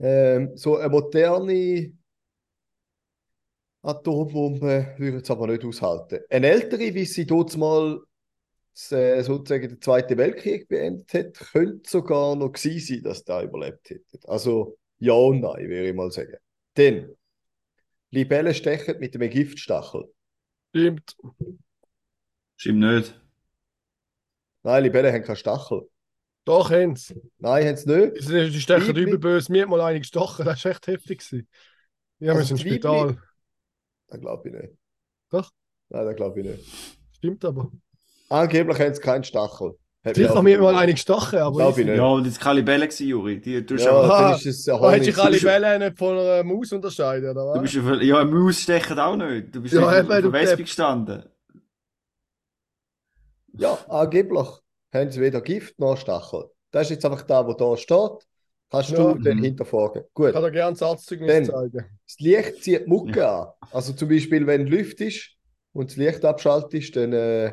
[0.00, 1.92] Ähm, so eine moderne
[3.82, 6.20] Atombombe würde es aber nicht aushalten.
[6.30, 8.00] Eine ältere, wie sie dort mal
[8.90, 13.90] äh, sozusagen den Zweiten Weltkrieg beendet hat, könnte sogar noch gewesen sein, dass da überlebt
[13.90, 14.18] hätte.
[14.28, 16.36] Also Ja und nein, würde ich mal sagen.
[16.74, 17.16] Dann,
[18.10, 20.04] Libellen stechen mit einem Giftstachel.
[20.70, 21.16] Stimmt.
[22.56, 23.20] Stimmt nicht.
[24.62, 25.88] Nein, Libellen haben keinen Stachel.
[26.48, 27.14] Doch, Hens.
[27.36, 28.26] Nein, haben sie nicht.
[28.26, 29.52] Die die stechen böse.
[29.52, 30.46] Mir hat mal eine gestochen.
[30.46, 31.18] Das war echt heftig.
[31.18, 31.46] gewesen.
[32.20, 33.18] Ja, wir Also sind im Spital.
[34.08, 34.74] Das glaube ich nicht.
[35.28, 35.50] Doch.
[35.90, 36.64] Nein, das glaube ich nicht.
[37.12, 37.70] Stimmt aber.
[38.30, 39.76] Angeblich haben sie keinen Stachel.
[40.02, 41.54] Hat Sicher, auch- mir hat mal eine gestochen, aber.
[41.58, 41.96] Glaube ich nicht.
[41.98, 43.40] Ja, und jetzt keine Libelle gewesen, Juri.
[43.42, 46.18] Die, du, hast Ja, aber, dann ist es ein Da hättest du Bälle nicht von
[46.18, 47.60] einer Maus unterscheiden, oder du was?
[47.60, 49.54] bist ja, für- ja, eine Maus stechen auch nicht.
[49.54, 51.24] Du bist Ja, ja, auf du der Wespe gestanden.
[53.52, 54.48] Ja, angeblich
[54.92, 56.50] haben sie weder Gift noch Stachel.
[56.70, 58.26] Das ist jetzt einfach da, wo da steht.
[58.70, 59.12] Kannst Ja.
[59.14, 59.44] du dann Mhm.
[59.44, 60.04] hinterfragen.
[60.12, 60.28] Gut.
[60.28, 61.44] Ich kann dir gerne das Arztzeugnis Dann.
[61.46, 61.84] zeigen.
[62.06, 63.48] Das Licht zieht die Mucke an.
[63.70, 65.30] Also zum Beispiel, wenn Luft ist
[65.72, 67.52] und das Licht abschaltet, dann äh,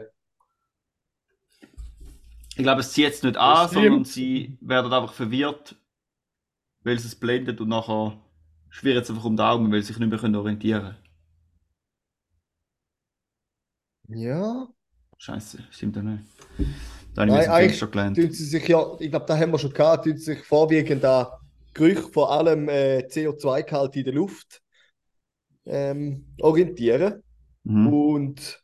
[2.58, 3.84] Ich glaube, es zieht jetzt nicht an, Das stimmt.
[3.86, 5.76] sondern sie werden einfach verwirrt,
[6.84, 8.18] weil es es blendet und nachher
[8.70, 10.96] schwirrt es einfach um die Augen, weil sie sich nicht mehr können orientieren
[14.10, 14.68] ja,
[15.18, 16.24] Scheiße, stimmt ja nicht.
[17.16, 18.28] Da habe ich Nein, eigentlich Fenster gelernt.
[18.28, 21.03] tun sie sich ja, ich glaube, da haben wir schon gehabt, tun sie sich vorwiegend
[21.05, 21.28] an
[21.74, 24.61] Gerüche, vor allem äh, CO2-Gehalt in der Luft
[25.66, 27.24] ähm, orientieren
[27.66, 27.89] Mhm.
[27.89, 28.63] und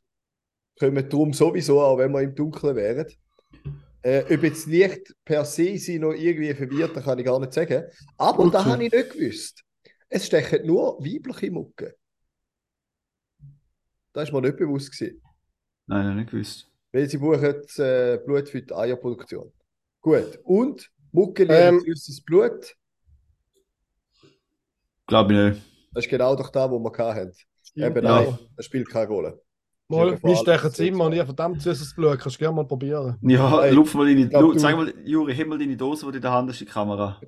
[0.79, 3.07] kommen darum sowieso, auch wenn wir im Dunkeln wären.
[4.03, 7.53] Äh, ob jetzt Licht per se sie noch irgendwie verwirrt, das kann ich gar nicht
[7.53, 7.85] sagen.
[8.17, 8.67] Aber da Okay.
[8.67, 9.63] habe ich nicht gewusst.
[10.09, 11.95] Es stechen nur weibliche Mucke.
[14.13, 15.21] Das ist mir nicht bewusst gewesen.
[15.87, 16.70] Nein, nein, nicht gewusst.
[16.93, 19.51] Weil sie brauchen äh, Blut für die Eierproduktion.
[20.01, 20.39] Gut.
[20.43, 21.79] Und Mucke Ähm.
[21.79, 22.75] süßes Blut.
[25.07, 25.61] Glaube ich nicht.
[25.93, 27.33] Das ist genau doch da, wo wir hatten.
[27.75, 28.01] Eben Ja.
[28.01, 29.41] nein, das spielt keine Rolle.
[29.89, 32.17] Mal, wir stechen es immer und ich habe verdammt süßes Blut.
[32.19, 33.17] Kannst du gerne mal probieren.
[33.21, 36.11] Ja, Hey, lupf mal deine, glaub, du- zeig mal, Juri, heb mal deine Dose, die
[36.13, 37.19] du in der Hand hast, in die Kamera.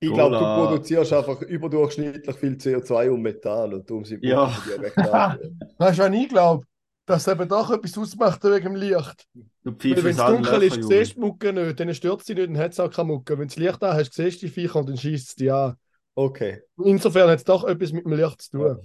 [0.00, 4.54] Ich glaube, du produzierst einfach überdurchschnittlich viel CO2 und Methan und darum sind Ja.
[4.66, 5.38] Die recht an.
[5.78, 6.64] Weißt du, wenn ich glaube,
[7.08, 9.26] dass es eben doch etwas ausmacht wegen dem Licht.
[9.64, 10.94] Wenn es dunkel ist, Juri.
[10.98, 13.32] siehst du die Mucke nicht, dann stört sie nicht, dann hat es auch keine Mucke.
[13.38, 15.52] Wenn du das Licht an hast, siehst du die Viecher und dann schießt es dich
[15.52, 15.74] an.
[16.14, 16.62] Okay.
[16.84, 18.78] Insofern hat es doch etwas mit dem Licht zu tun.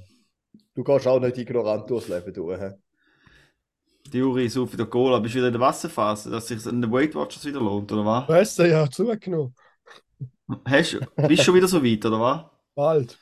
[0.75, 2.59] Du gehst auch nicht ignorant durchs Leben durch.
[2.59, 2.71] hä?
[4.07, 6.81] Die Juri ist auf der Cola, bist du wieder in der Wasserphase, dass sich an
[6.81, 8.27] den Weight Watchers wieder lohnt, oder was?
[8.29, 9.55] Weißt du, ja, zugenommen.
[10.65, 12.43] Hast, bist du schon wieder so weit, oder was?
[12.75, 13.17] Bald.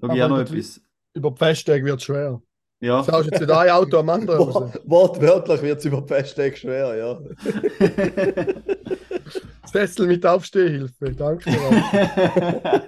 [0.00, 0.80] Schau ich auch noch über- etwas.
[1.12, 2.40] Über die Festtage wird es schwer.
[2.80, 3.02] Ja.
[3.02, 4.54] Du hast jetzt wieder ein Auto am anderen raus.
[4.54, 7.20] Wort- Wortwörtlich wird es über die Festtage schwer, ja.
[9.72, 11.12] Sessel mit Aufstehhilfe.
[11.12, 11.50] Danke.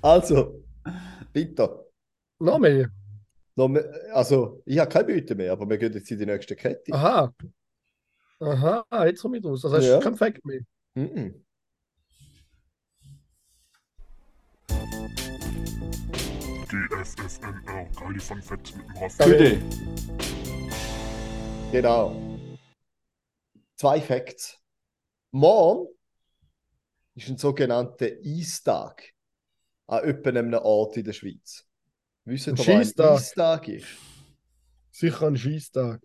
[0.00, 0.62] Also,
[1.32, 1.84] bitte.
[2.38, 2.88] Noch mehr.
[3.56, 6.54] Noch mehr, also, ich habe keine Bitte mehr, aber wir gehen jetzt in die nächste
[6.54, 6.92] Kette.
[6.92, 7.34] Aha.
[8.38, 9.64] Aha, jetzt komme ich raus.
[9.64, 9.98] Also hast Ja.
[9.98, 10.60] kein Fact mehr.
[10.94, 11.44] Mhm.
[16.68, 19.16] GFFNR, Kali von Fett mit dem Raff.
[19.16, 19.62] Bitte.
[21.72, 22.14] Genau.
[23.76, 24.58] Zwei Facts.
[25.30, 25.88] Morgen
[27.14, 29.02] ist ein sogenannter Eistag
[29.86, 31.64] an etwa einem Ort in der Schweiz.
[32.26, 32.80] Wissen ihr, was ein.
[32.80, 33.86] Eistag ist?
[34.90, 36.02] Sicher ein Scheißtag.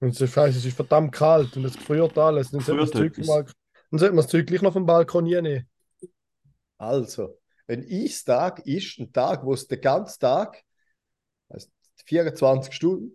[0.00, 2.50] Und es ist scheiße, es ist verdammt kalt und es friert alles.
[2.50, 3.44] Dann sollte man das Zeug, mal,
[3.90, 5.66] dann sollte man das Zeug gleich noch vom Balkon nehmen.
[6.76, 10.62] Also, ein Eistag ist ein Tag, wo es den ganzen Tag,
[11.48, 11.68] also
[12.06, 13.14] 24 Stunden,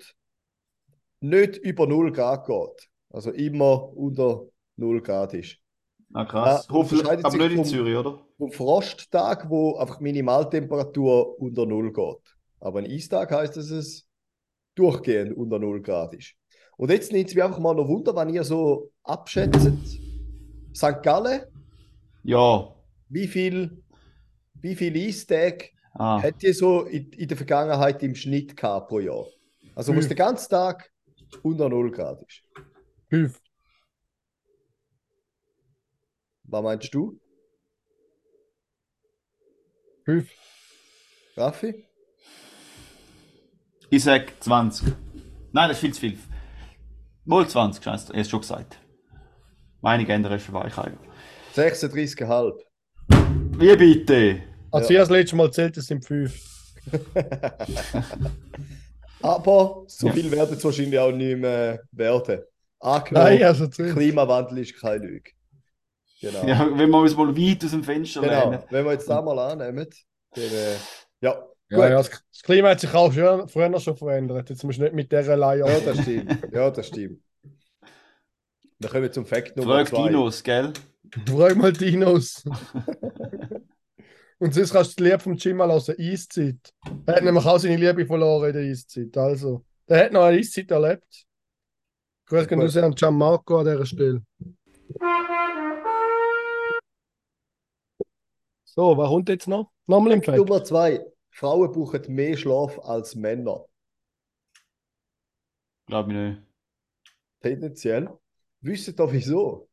[1.22, 2.90] nicht über 0 Grad geht.
[3.12, 4.46] Also immer unter
[4.78, 5.58] 0 Grad ist.
[6.14, 6.66] Ah, krass.
[6.68, 8.26] Ja, Hoffentlich, aber nicht in Zürich, oder?
[8.40, 12.36] Ein Frosttag, wo einfach Minimaltemperatur unter 0 geht.
[12.60, 14.08] Aber ein Eistag heißt, dass es
[14.76, 16.34] durchgehend unter 0 Grad ist.
[16.78, 20.00] Und jetzt nimmt es mich einfach mal noch Wunder, wenn ihr so abschätzt.
[20.74, 21.04] St.
[21.04, 21.42] Gallen,
[22.24, 22.74] Ja.
[23.10, 23.84] wie viel,
[24.62, 26.22] wie viel Eistage Ah.
[26.22, 29.26] hat ihr so in, in der Vergangenheit im Schnitt gehabt pro Jahr?
[29.76, 30.92] Also, wo es den ganzen Tag
[31.42, 32.44] unter 0 Grad ist.
[33.10, 33.40] Fünf.
[36.44, 37.20] Was meinst du,
[40.06, 40.30] Fünf.
[41.36, 41.86] Raffi?
[43.92, 44.88] Ich sag 20.
[45.52, 46.18] Nein, das ist viel zu viel.
[47.26, 48.80] Wohl 20, scheiße, hast du schon gesagt.
[49.84, 50.98] Ist für Weicheier.
[51.56, 52.60] 36,5.
[53.60, 54.49] Wie bitte?
[54.72, 56.34] Als ich das letzte Mal zählt, es sind fünf.
[59.22, 60.14] Aber so Ja.
[60.14, 62.42] viel werden es wahrscheinlich auch nicht mehr werden.
[62.80, 63.68] Angenommen, Nein, also.
[63.68, 65.32] Klimawandel ist keine Lüge.
[66.22, 66.46] Genau.
[66.46, 68.52] Ja, wenn wir uns mal weit aus dem Fenster genau.
[68.52, 68.64] lehnen.
[68.70, 69.88] Wenn wir jetzt da mal annehmen,
[70.32, 70.76] dann äh,
[71.22, 71.46] ja.
[71.72, 72.10] Ja, ja, das
[72.42, 74.50] Klima hat sich auch früher, früher schon verändert.
[74.50, 75.68] Jetzt musst du nicht mit dieser Leier.
[75.68, 76.38] Ja, das stimmt.
[76.52, 77.22] Ja, das stimmt.
[78.80, 80.08] Wir kommen zum Fakt Nummer Frag zwei.
[80.08, 80.74] Dinos, gell?
[81.28, 82.44] Frag mal Dinos.
[84.42, 86.74] Und sonst kannst du das Lied vom Jim mal aus der Eiszeit.
[87.06, 89.18] Er hat nämlich auch seine Liebe verloren in der Eiszeit.
[89.18, 91.26] Also, der hat noch eine Eiszeit erlebt.
[92.26, 94.24] Grüß gehen raus an Gianmarco an dieser Stelle.
[98.64, 99.72] So, was kommt jetzt noch?
[99.88, 100.38] Nochmal im Feld.
[100.38, 101.06] Nummer zwei.
[101.32, 103.66] Frauen brauchen mehr Schlaf als Männer.
[105.86, 106.42] Glaube ich nicht.
[107.42, 108.10] Tendenziell.
[108.62, 109.70] Wisst ihr wieso?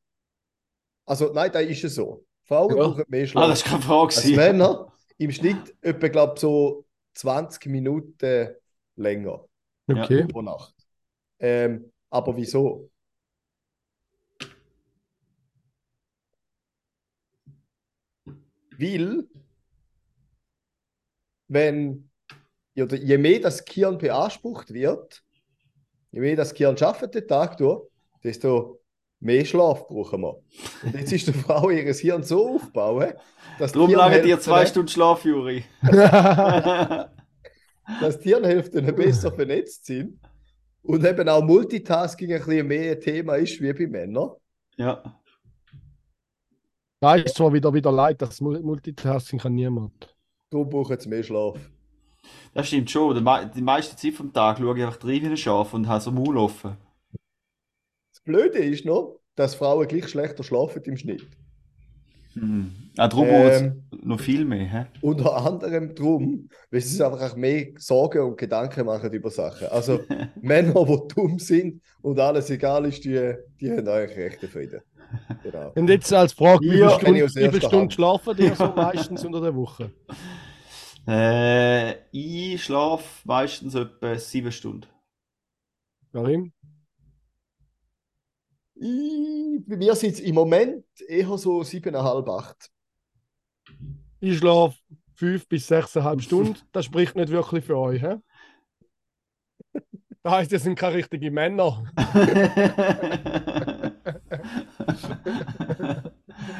[1.05, 2.26] Also, nein, da ist es so.
[2.47, 2.83] Frauen Ja.
[2.83, 4.15] brauchen mehr Ah, Schlaf das war keine Frage.
[4.15, 4.37] als gewesen.
[4.37, 4.93] Männer.
[5.19, 8.49] Im Schnitt etwa, glaube so 20 Minuten
[8.97, 9.45] länger
[9.89, 10.27] Okay.
[10.27, 10.75] pro Nacht.
[11.39, 12.91] Ähm, aber wieso?
[18.79, 19.27] Weil,
[21.49, 22.11] wenn,
[22.77, 25.25] oder je mehr das Gehirn beansprucht wird,
[26.11, 27.89] je mehr das Gehirn schafft den Tag durch,
[28.23, 28.81] desto
[29.27, 30.37] mehr Schlaf brauchen wir.
[30.85, 33.15] Und jetzt ist der Frau ihr Hirn so aufgebaut,
[33.59, 35.65] dass die Darum lange dir zwei Stunden Schlaf, Juri.
[38.01, 40.19] dass die Hirnhälften besser vernetzt sind
[40.83, 44.31] und eben auch Multitasking ein bisschen mehr ein Thema ist wie bei Männern.
[44.77, 45.03] ja.
[46.99, 50.17] Da ist zwar wieder, wieder leid, das Mul- Multitasking kann niemand.
[50.51, 51.59] Darum brauchen sie mehr Schlaf.
[52.55, 53.15] Das stimmt schon.
[53.15, 55.87] Die mei- Die meiste Zeit vom Tag schaue ich einfach rein wie ein Schaf und
[55.87, 56.79] habe so Maul offen.
[58.27, 61.25] Das Blöde ist noch, dass Frauen gleich schlechter schlafen im Schnitt.
[62.35, 62.73] Hm.
[62.97, 64.67] Ah, darum Ähm, noch viel mehr.
[64.67, 64.87] Hä?
[65.01, 69.69] unter anderem drum, weil sie sich einfach auch mehr Sorgen und Gedanken machen über Sachen.
[69.69, 70.01] Also
[70.43, 74.81] Männer, die dumm sind und alles egal ist, die, die haben eigentlich rechten Frieden.
[75.45, 75.71] Genau.
[75.77, 77.93] Und jetzt als Frage, wie viele Stunden, Stunden Hand.
[77.93, 79.93] schlafen die so meistens unter der Woche?
[81.07, 84.89] Äh, ich schlafe meistens etwa sieben Stunden.
[86.13, 86.53] Karim?
[88.87, 92.71] Ich, bei mir sind es im Moment eher so siebeneinhalb, acht.
[94.21, 94.79] Ich schlafe
[95.15, 96.57] fünf bis sechseinhalb Stunden.
[96.71, 98.01] Das spricht nicht wirklich für euch.
[98.01, 98.15] He?
[100.23, 101.85] Das heisst, ihr sind keine richtigen Männer.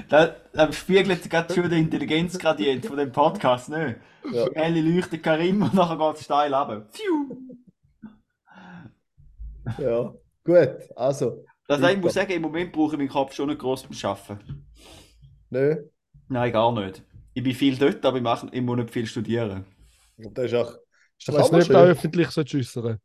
[0.09, 4.01] das, das spiegelt gerade schon den Intelligenzgradient von dem Podcast, ne?
[4.33, 4.49] Ja.
[4.55, 6.89] Helle leuchtet Karim und nachher geht es steil runter.
[6.91, 7.37] Pfiuh.
[9.79, 10.15] Ja,
[10.45, 13.83] gut, also, Also ich muss sagen, im Moment brauche ich meinen Kopf schon nicht gross
[13.83, 14.67] beim Arbeiten.
[15.51, 15.77] nö.
[16.29, 17.03] Nein, gar nicht.
[17.35, 19.65] Ich bin viel dort, aber ich, mache, ich muss nicht viel studieren.
[20.17, 20.71] Und das ist auch,
[21.19, 22.99] ist Ich weiß nicht, ob öffentlich äußern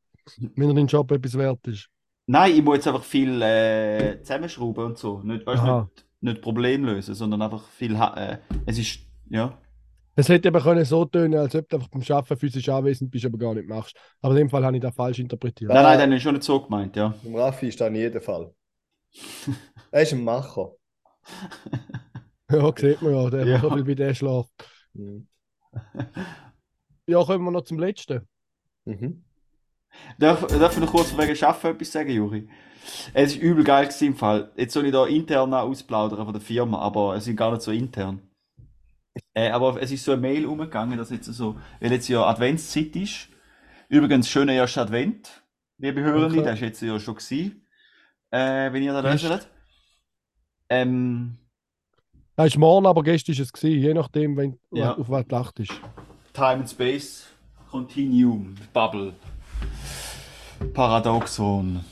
[0.55, 1.89] wenn er dein Job etwas wert ist.
[2.27, 5.19] Nein, ich muss jetzt einfach viel äh, zusammenschrauben und so.
[5.21, 7.95] Nicht, weißt, nicht, nicht Problem lösen, sondern einfach viel.
[7.95, 8.99] Äh, es ist.
[9.29, 9.57] Ja.
[10.15, 13.25] Es hätte eben können so tönen, als ob du einfach beim Arbeiten physisch anwesend bist,
[13.25, 13.95] aber gar nicht machst.
[14.21, 15.69] Aber in dem Fall habe ich das falsch interpretiert.
[15.69, 15.75] Ja.
[15.75, 17.13] Nein, nein, dann ist schon nicht so gemeint, ja.
[17.23, 18.53] Im Raffi ist das in jedem Fall.
[19.91, 20.71] er ist ein Macher.
[22.51, 23.61] Ja, sieht man ja, der Ja.
[23.61, 24.51] so viel bei der schlaft.
[24.91, 25.25] Mhm.
[27.07, 28.27] Ja, kommen wir noch zum letzten.
[28.83, 29.23] Mhm.
[30.19, 32.49] Darf, darf ich noch kurz wegen Schaffen etwas sagen, Juri?
[33.13, 34.51] Es war übel geil gewesen im Fall.
[34.57, 37.71] Jetzt soll ich da intern ausplaudern von der Firma, aber es ist gar nicht so
[37.71, 38.21] intern.
[39.33, 42.95] Äh, aber es ist so eine Mail umgegangen, dass jetzt so, weil jetzt ja Adventszeit
[42.95, 43.27] ist.
[43.89, 45.43] Übrigens, schöner erster Advent,
[45.77, 46.43] liebe Hörende, Okay.
[46.43, 47.65] das ist jetzt ja schon gewesen,
[48.31, 49.23] äh, wenn ihr da Ist.
[49.23, 49.47] hört.
[50.69, 51.37] Ähm,
[52.37, 54.95] Das ist morgen, aber gestern ist es gewesen, je nachdem, wenn, Ja.
[54.95, 55.71] auf was du achtest.
[56.33, 57.27] Time and Space
[57.69, 59.13] Continuum Bubble
[60.73, 61.83] Paradoxon.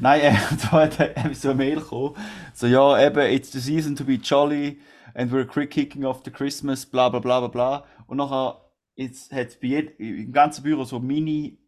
[0.00, 2.14] Nein, äh, da hat er so eine Mail gekommen.
[2.54, 4.78] So, ja, eben, it's the season to be jolly
[5.16, 7.84] and we're quick kicking off the Christmas, bla bla bla bla bla.
[8.06, 8.60] Und nachher
[8.98, 9.56] hat es
[9.98, 11.58] im ganzen Büro so mini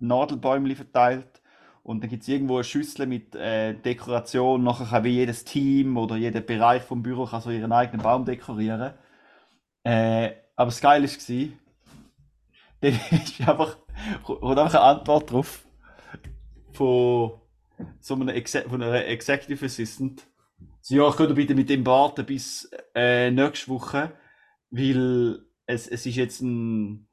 [0.00, 1.40] Nadelbäumchen verteilt.
[1.84, 4.64] Und dann gibt es irgendwo eine Schüssel mit äh, Dekoration.
[4.64, 8.24] Nachher kann wie jedes Team oder jeder Bereich vom Büro kann so ihren eigenen Baum
[8.24, 8.94] dekorieren.
[9.84, 11.48] Äh, aber das Geile war,
[12.80, 13.76] dann ist einfach,
[14.24, 15.64] einfach eine Antwort drauf
[16.72, 17.40] von
[18.00, 20.26] so einem Exe von einer Executive Assistant.
[20.80, 24.12] So, ja, könnt ihr bitte mit dem warten bis äh, nächste Woche,
[24.70, 27.08] weil es, es ist jetzt ein, ein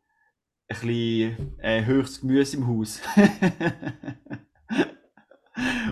[0.67, 3.01] bisschen äh, höchstes Gemüse im Haus.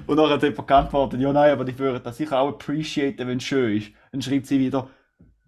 [0.08, 3.38] Und dann hat jemand geantwortet, ja nein, aber die würden das sicher auch appreciaten, wenn
[3.38, 3.92] es schön ist.
[4.12, 4.90] Dann schreibt sie wieder,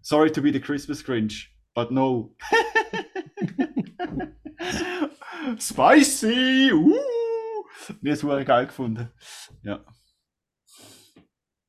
[0.02, 2.36] sorry to be the Christmas Grinch, but no.
[5.60, 6.72] Spicy!
[6.72, 6.94] Uh!
[8.02, 9.12] Mir ist es geil gefunden.
[9.64, 9.84] Ja.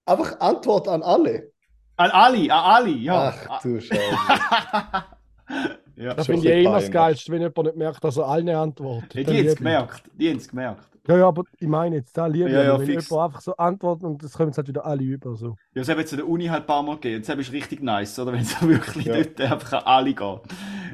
[0.06, 1.50] Einfach Antwort an alle.
[1.96, 3.32] An Ali, an Ali, ja.
[3.48, 4.00] Ach du Scheiße.
[5.96, 6.14] ja.
[6.14, 9.14] Das finde ich eh immer das Geilste, wenn jemand nicht merkt, dass er allen antwortet.
[9.14, 9.56] Die Dann haben es liebe ich.
[9.58, 10.02] gemerkt.
[10.14, 10.88] Die haben es gemerkt.
[11.06, 13.10] Ja, ja, aber ich meine jetzt da lieber, Ja, ja, wenn fix.
[13.10, 15.36] jemand einfach so antwortet und das kommen jetzt halt wieder alle über.
[15.36, 15.48] So.
[15.48, 17.22] Ja, das haben jetzt in der Uni halt ein paar Mal gegeben.
[17.22, 18.32] Jetzt ist richtig nice, oder?
[18.32, 19.14] Wenn es wirklich Ja.
[19.22, 20.40] dort einfach an alle geht.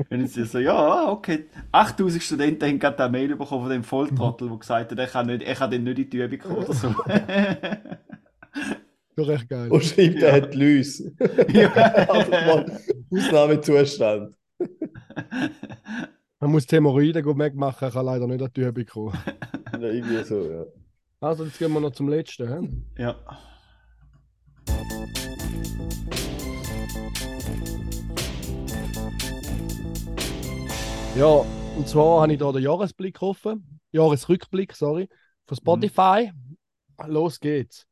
[0.08, 1.46] Wenn es so, ja, okay.
[1.72, 5.26] 8000 Studenten haben gerade eine Mail bekommen von dem Volltrottel, der gesagt hat, er kann,
[5.28, 6.88] nicht, er kann dann nicht in die Übung kommen oder so.
[9.16, 9.70] Ja, recht geil.
[9.70, 10.28] Und schreibt, Ja.
[10.28, 10.54] er hat.
[12.10, 12.80] Einfach mal
[13.10, 14.34] Ausnahmezustand.
[16.40, 19.18] Man muss die Hämorrhoiden gut wegmachen, er kann leider nicht an die Übung kommen.
[19.72, 20.64] Ja, irgendwie so, ja.
[21.20, 22.48] Also, jetzt gehen wir noch zum letzten.
[22.96, 23.02] He?
[23.02, 23.16] ja.
[31.16, 31.44] Ja,
[31.76, 33.80] und zwar habe ich da den Jahresblick offen.
[33.92, 35.08] Jahresrückblick, sorry.
[35.46, 36.30] Von Spotify.
[37.06, 37.86] Los geht's.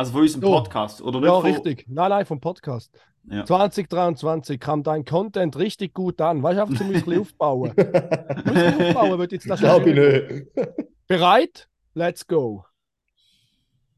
[0.00, 0.50] Also von unserem So.
[0.52, 1.28] Podcast, oder nicht?
[1.28, 1.50] Ja, von...
[1.50, 1.84] richtig.
[1.86, 2.90] Nein, nein, vom Podcast.
[3.28, 3.44] Ja.
[3.44, 6.42] 2023 kam dein Content richtig gut an.
[6.42, 7.74] Weißt du, einfach zum Müsli aufbauen.
[7.76, 10.86] Müsli aufbauen wird jetzt das Glaube ich nicht.
[11.06, 11.68] Bereit?
[11.92, 12.64] Let's go.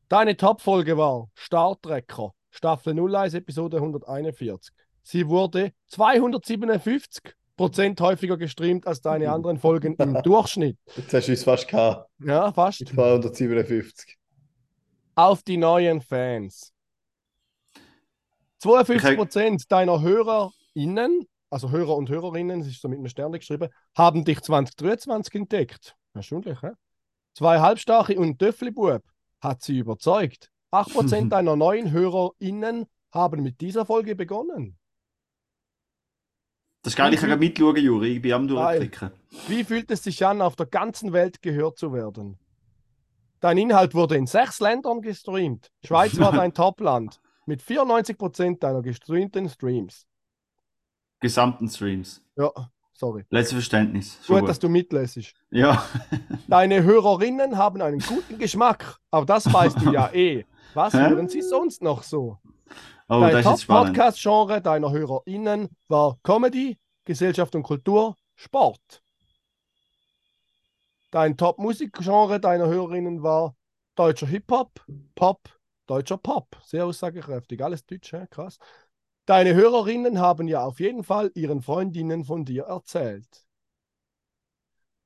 [0.09, 4.75] Deine Top-Folge war Startrecker, Staffel 01, Episode 141.
[5.05, 10.79] Sie wurde 257 Prozent häufiger gestreamt als deine anderen Folgen im Durchschnitt.
[10.97, 12.11] Jetzt hast du uns fast gehabt.
[12.19, 12.89] Ja, fast.
[12.89, 14.19] 257.
[15.15, 16.73] Auf die neuen Fans.
[18.61, 23.69] 52 Prozent deiner HörerInnen, also Hörer und Hörerinnen, es ist so mit einem Stern geschrieben,
[23.97, 25.97] haben dich 2023 entdeckt.
[26.15, 26.71] Erstaunlich, hä?
[27.35, 29.03] Zwei Halbstarke und ein Töfflibub
[29.41, 30.51] hat sie überzeugt.
[30.71, 34.79] 8% deiner neuen HörerInnen haben mit dieser Folge begonnen.
[36.83, 38.17] Das ist geil, ich kann gerade mitschauen, Juri.
[38.17, 39.13] Ich bin am durchklicken.
[39.47, 42.39] Wie fühlt es sich an, auf der ganzen Welt gehört zu werden?
[43.43, 45.73] Dein Inhalt wurde in sechs Ländern gestreamt.
[45.85, 50.07] Schweiz war dein Topland mit 94% deiner gestreamten Streams.
[51.19, 52.23] Gesamten Streams.
[52.37, 52.53] Ja,
[52.93, 53.25] sorry.
[53.31, 54.19] Letztes Verständnis.
[54.25, 55.35] Schon Gut, dass du mitlässt.
[55.51, 55.85] Ja.
[56.47, 60.45] Deine Hörerinnen haben einen guten Geschmack, aber das weißt du ja eh.
[60.75, 61.09] Was Hä?
[61.09, 62.39] hören sie sonst noch so?
[63.09, 63.43] Oh, Dein.
[63.43, 69.02] Top-Podcast-Genre deiner HörerInnen war Comedy, Gesellschaft und Kultur, Sport.
[71.13, 73.55] Dein Top-Musik-Genre deiner HörerInnen war
[73.97, 74.81] deutscher Hip-Hop,
[75.15, 75.47] Pop,
[75.87, 76.57] deutscher Pop.
[76.65, 78.27] Sehr aussagekräftig, alles Deutsch, hä?
[78.31, 78.57] krass.
[79.27, 83.29] Deine Hörerinnen haben ja auf jeden Fall ihren Freundinnen von dir erzählt.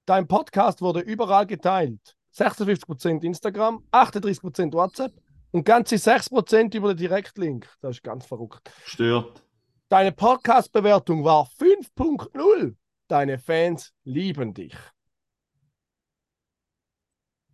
[0.07, 2.17] Dein Podcast wurde überall geteilt.
[2.33, 5.13] 56% Instagram, 38% WhatsApp
[5.51, 7.69] und ganze 6% über den Direktlink.
[7.81, 8.71] Das ist ganz verrückt.
[8.85, 9.43] Stört.
[9.89, 12.77] Deine Podcast-Bewertung war 5.0.
[13.09, 14.77] Deine Fans lieben dich.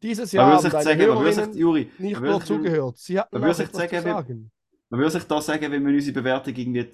[0.02, 2.98] Dieses Jahr Man haben deine sagen, man sich, Juri, nicht nur sich- zugehört.
[2.98, 4.50] Sie hatten man sich etwas zu sagen, wir- sagen.
[4.90, 6.90] man würde sich da sagen, wenn man unsere Bewertung irgendwie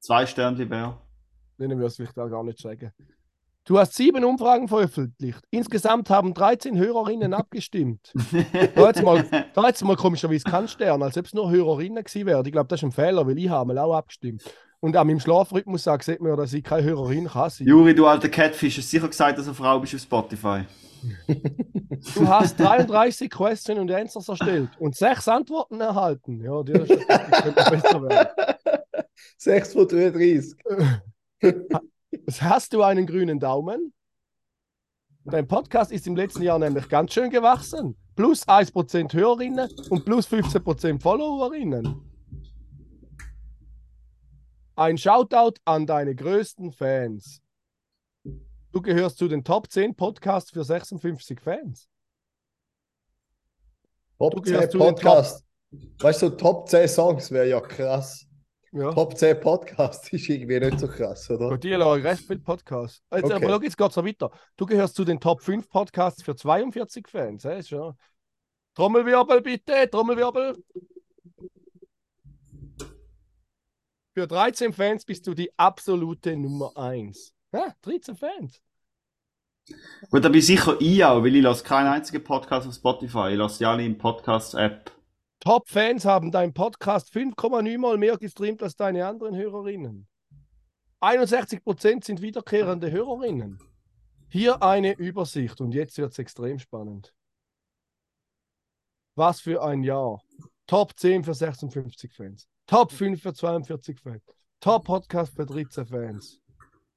[0.00, 0.98] zwei Sterne wäre.
[1.58, 2.92] Denen würde ich vielleicht auch gar nicht sagen.
[3.64, 5.38] Du hast sieben Umfragen veröffentlicht.
[5.50, 8.12] Insgesamt haben 13 Hörerinnen abgestimmt.
[8.74, 9.24] Da jetzt mal,
[9.54, 12.44] da jetzt mal komischerweise kein Stern, als ob es nur Hörerinnen gewesen wären.
[12.44, 14.42] Ich glaube, das ist ein Fehler, weil ich habe mal auch abgestimmt.
[14.80, 17.68] Und an meinem Schlafrhythmus sagt, sieht man ja, dass ich keine Hörerin kann sein.
[17.68, 20.64] Juri, du alter Catfish, hast sicher gesagt, dass du eine Frau bist auf Spotify.
[22.14, 26.40] Du hast 33 Questions und Answers erstellt und sechs Antworten erhalten.
[26.40, 28.28] Ja, die könnte besser werden.
[29.38, 30.56] 6 von 33.
[32.40, 33.92] Hast du einen grünen Daumen?
[35.24, 37.96] Dein Podcast ist im letzten Jahr nämlich ganz schön gewachsen.
[38.14, 42.02] Plus 1% Hörerinnen und plus 15% Followerinnen.
[44.74, 47.40] Ein Shoutout an deine größten Fans.
[48.72, 51.90] Du gehörst zu den Top 10 Podcasts für 56 Fans.
[54.18, 55.44] Top gehörst 10 zu den Podcast.
[56.00, 58.26] Weißt du, Top 10 Songs wäre ja krass.
[58.72, 58.90] Ja.
[58.94, 61.50] Top 10 Podcast ist irgendwie nicht so krass, oder?
[61.50, 63.02] Gut, die lagen recht viel Podcast.
[63.12, 63.34] Jetzt, Okay.
[63.34, 64.30] Aber schau, jetzt geht es weiter.
[64.56, 67.44] Du gehörst zu den Top 5 Podcasts für 42 Fans.
[67.44, 67.94] Ist ja...
[68.74, 70.56] Trommelwirbel bitte, Trommelwirbel.
[74.14, 77.34] Für 13 Fans bist du die absolute Nummer 1.
[77.52, 78.62] Ja, 13 Fans.
[80.10, 83.30] Gut, da bin ich sicher ich auch, weil ich lasse keinen einzigen Podcast auf Spotify.
[83.32, 84.90] Ich lasse die alle in Podcast-App.
[85.40, 90.08] Top-Fans haben deinen Podcast 5,9 Mal mehr gestreamt als deine anderen Hörerinnen.
[91.00, 93.58] 61% sind wiederkehrende Hörerinnen.
[94.28, 97.12] Hier eine Übersicht und jetzt wird es extrem spannend.
[99.14, 100.22] Was für ein Jahr.
[100.66, 102.48] Top 10 für 56 Fans.
[102.66, 104.22] Top 5 für 42 Fans.
[104.60, 106.41] Top Podcast für 13 Fans.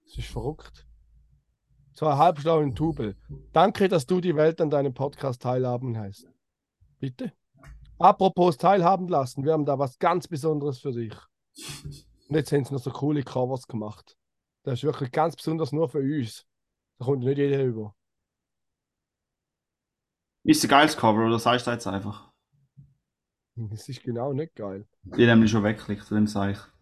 [0.06, 0.88] Das ist verrückt.
[1.94, 3.16] Zwei halbschlauen Tubel.
[3.54, 6.28] Danke, dass du die Welt an deinem Podcast teilhaben heißt.
[7.00, 7.32] Bitte?
[7.98, 11.16] Apropos teilhaben lassen, wir haben da was ganz Besonderes für dich.
[12.28, 14.18] Und jetzt haben sie noch so coole Covers gemacht.
[14.64, 16.46] Das ist wirklich ganz besonders nur für uns.
[16.98, 17.96] Da kommt nicht jeder über.
[20.44, 22.32] Ist ein geiles Cover, oder sagst du jetzt einfach?
[23.56, 24.88] Das ist genau nicht geil.
[25.04, 26.75] Die nämlich schon weggeklickt, dem sage ich.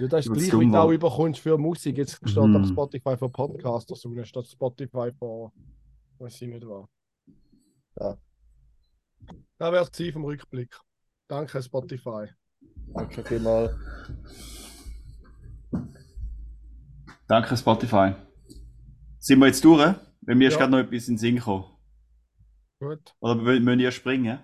[0.00, 0.92] Ja, das ist gleich, wie du auch war.
[0.92, 1.98] überkommst für Musik.
[1.98, 2.56] Jetzt steht Mhm.
[2.56, 5.52] auf Spotify für Podcaster, so statt Spotify für.
[6.18, 6.86] Weiß ich nicht was.
[7.98, 8.16] Ja.
[9.58, 10.74] Das wäre es vom Rückblick.
[11.28, 12.26] Danke, Spotify.
[12.94, 13.72] Danke vielmals.
[17.28, 18.14] Danke, Spotify.
[19.18, 19.94] Sind wir jetzt durch?
[20.22, 20.60] Weil mir ist Ja.
[20.60, 21.64] gerade noch etwas in den Sinn gekommen.
[22.80, 23.14] Gut.
[23.20, 24.38] Oder mü- müssen ihr springen?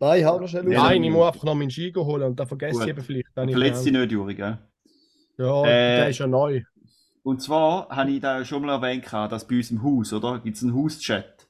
[0.00, 2.46] Nein, ich habe noch schnell Nein, ich muss einfach noch meinen Ski holen und dann
[2.46, 2.82] vergesse Gut.
[2.82, 3.28] ich eben vielleicht.
[3.34, 4.58] Dann Verletzt dich nicht, Juri, gell?
[5.38, 6.62] Ja, Äh, der ist ja neu.
[7.22, 10.40] Und zwar habe ich da schon mal erwähnt, dass bei uns im Haus, oder?
[10.40, 11.48] Gibt es einen Hauschat.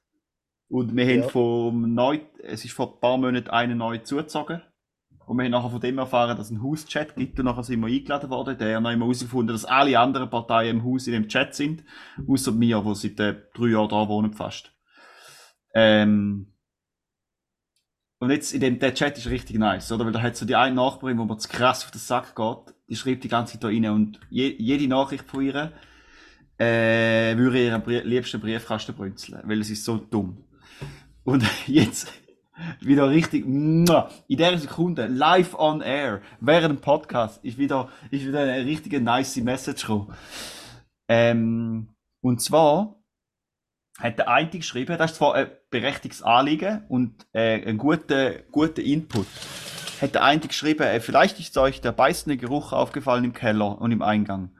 [0.68, 1.28] Und wir haben Ja.
[1.28, 4.62] vom neu, es ist vor ein paar Monaten einen neu zugezogen.
[5.26, 7.38] Und wir haben nachher von dem erfahren, dass es einen Hauschat gibt.
[7.38, 8.58] Und nachher sind wir eingeladen worden.
[8.58, 11.82] Der hat noch immer herausgefunden, dass alle anderen Parteien im Haus in dem Chat sind.
[12.28, 14.72] Außer mir, die seit äh, drei Jahren da wohnen fast.
[15.74, 16.53] Ähm,
[18.18, 20.04] und jetzt in dem, der Chat ist richtig nice, oder?
[20.04, 22.74] Weil da hat so die eine Nachbarin, wo mir zu krass auf den Sack geht,
[22.88, 25.72] die schreibt die ganze Zeit da rein und je, jede Nachricht von ihr,
[26.58, 30.44] äh, würde ihr am Brie liebsten Briefkasten brünzeln, weil es ist so dumm.
[31.24, 32.12] Und jetzt
[32.80, 38.40] wieder richtig, in der Sekunde, live on air, während dem Podcast, ist wieder, ist wieder
[38.40, 40.14] eine richtige nice Message gekommen.
[41.08, 41.88] Ähm,
[42.20, 42.96] und zwar,
[43.98, 48.82] hat der eine geschrieben, das ist zwar ein berechtigtes Anliegen und äh, ein guter, guter
[48.82, 49.26] Input.
[50.00, 53.92] Hat der eine geschrieben, äh, vielleicht ist euch der beißende Geruch aufgefallen im Keller und
[53.92, 54.50] im Eingang.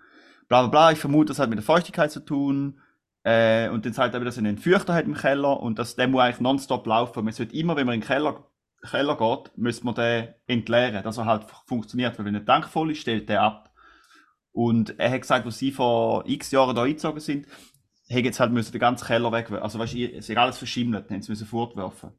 [0.49, 2.81] Bla bla bla, ich vermute, das hat mit der Feuchtigkeit zu tun.
[3.25, 6.07] Äh, und dann sagt er, dass er einen Fürchter hat im Keller und dass der
[6.09, 7.25] muss eigentlich nonstop laufen.
[7.25, 8.47] Man sollte immer, wenn man in den Keller,
[8.89, 12.19] Keller geht, müsste man den entleeren, dass er halt funktioniert.
[12.19, 13.73] Weil wenn der Tank voll ist, stellt der ab.
[14.53, 17.47] Und er hat gesagt, als sie vor x Jahren da eingezogen sind,
[18.09, 21.11] hätten jetzt halt müssen den ganzen Keller weg, also weißt du, es ist alles verschimmelt,
[21.11, 22.13] haben sie müssen fortwerfen.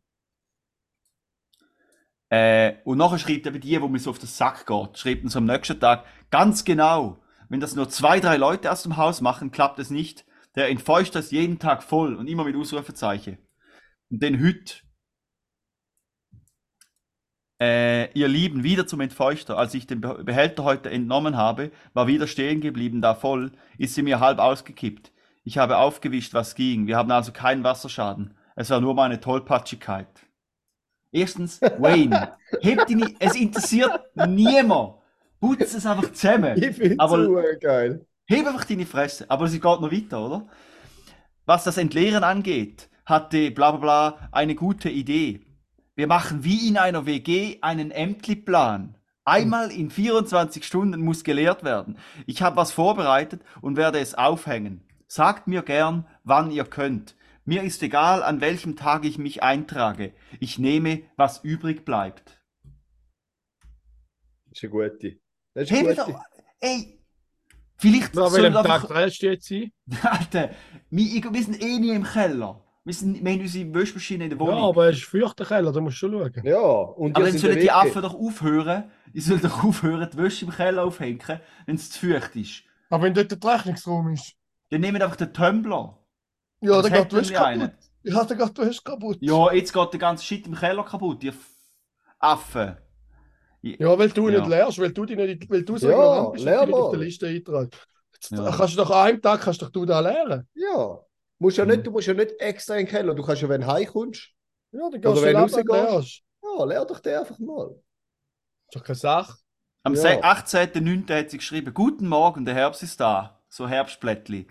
[2.29, 5.35] Äh, und nachher schreibt eben die, wo mir so auf den Sack geht, schreibt uns
[5.35, 9.51] am nächsten Tag, ganz genau, wenn das nur zwei, drei Leute aus dem Haus machen,
[9.51, 10.25] klappt es nicht.
[10.55, 13.37] Der Entfeuchter ist jeden Tag voll und immer mit Ausrufezeichen.
[14.09, 14.83] Und den Hüt.
[17.61, 19.57] Äh, ihr Lieben, wieder zum Entfeuchter.
[19.57, 23.93] Als ich den Be- Behälter heute entnommen habe, war wieder stehen geblieben, da voll, ist
[23.95, 25.11] sie mir halb ausgekippt.
[25.47, 26.87] Ich habe aufgewischt, was ging.
[26.87, 28.33] Wir haben also keinen Wasserschaden.
[28.55, 30.07] Es war nur meine Tollpatschigkeit.
[31.11, 32.31] Erstens, Wayne,
[32.61, 33.91] hebt ihn es interessiert
[34.27, 34.95] niemand.
[35.39, 36.57] Putz es einfach zusammen.
[36.61, 38.05] Ich finde Aber- es geil.
[38.27, 39.29] Heb einfach deine Fresse.
[39.29, 40.47] Aber sie geht noch weiter, oder?
[41.45, 45.45] Was das Entleeren angeht, hatte bla bla bla eine gute Idee.
[45.93, 48.97] Wir machen wie in einer WG einen Ämtli-Plan.
[49.25, 51.99] Einmal in 24 Stunden muss geleert werden.
[52.25, 54.84] Ich habe was vorbereitet und werde es aufhängen.
[55.07, 57.15] Sagt mir gern, wann ihr könnt.
[57.45, 60.13] Mir ist egal, an welchem Tag ich mich eintrage.
[60.39, 62.41] Ich nehme, was übrig bleibt.
[64.49, 65.17] Das ist eine gute.
[65.53, 66.11] Das ist eine Hey, gute.
[66.11, 66.21] doch,
[66.59, 66.99] ey,
[67.77, 68.87] vielleicht Na, soll einfach...
[68.87, 69.71] Tag du jetzt sein?
[70.01, 70.49] Alter,
[70.89, 72.61] wir, wir sind eh nie im Keller.
[72.83, 74.63] Wir, sind, wir haben unsere Wäschmaschine in der Ja, Wohnung.
[74.63, 76.45] aber es ist Feuchterkeller, da musst du schon schauen.
[76.45, 77.71] Ja, und aber dann sollen die.
[77.71, 81.19] Affen doch aufhören, die sollen doch aufhören, die Wäsche im Keller aufhängen,
[81.65, 82.63] wenn es zu feucht ist.
[82.89, 84.33] Aber wenn dort der Rechnungsraum ist.
[84.69, 85.97] Dann nehmen einfach den Tumbler.
[86.61, 87.61] Ja, Das dann geht hat du hast einen.
[87.69, 87.79] kaputt.
[88.03, 89.17] Ich hatte gerade, du hast kaputt.
[89.21, 91.55] Ja, jetzt geht der ganze Shit im Keller kaputt, ihr F-
[92.19, 92.77] Affen.
[93.61, 94.39] Ja, weil du Ja.
[94.39, 96.91] nicht lernst, weil du, die nicht, weil du so Ja, bist, dass du nicht auf
[96.91, 96.97] mal.
[96.97, 97.69] der Liste eintragen.
[98.13, 98.51] Jetzt Ja.
[98.55, 100.47] kannst du doch an einem Tag kannst doch du da lernen.
[100.53, 100.99] Ja.
[101.39, 101.71] Musst ja Mhm.
[101.71, 103.13] nicht, du musst ja nicht extra in den Keller.
[103.15, 104.29] Du kannst ja, wenn du heimkommst,
[104.71, 106.23] Ja, dann Oder gehst du wenn du rausgehst.
[106.43, 107.67] ja, lern doch den einfach mal.
[107.69, 107.75] Das
[108.67, 109.37] ist doch keine Sache.
[109.83, 110.01] Am Ja.
[110.01, 111.17] se- 18.09.
[111.19, 113.34] hat sie geschrieben, Guten Morgen, der Herbst ist da.
[113.55, 114.47] So Herbstblättli.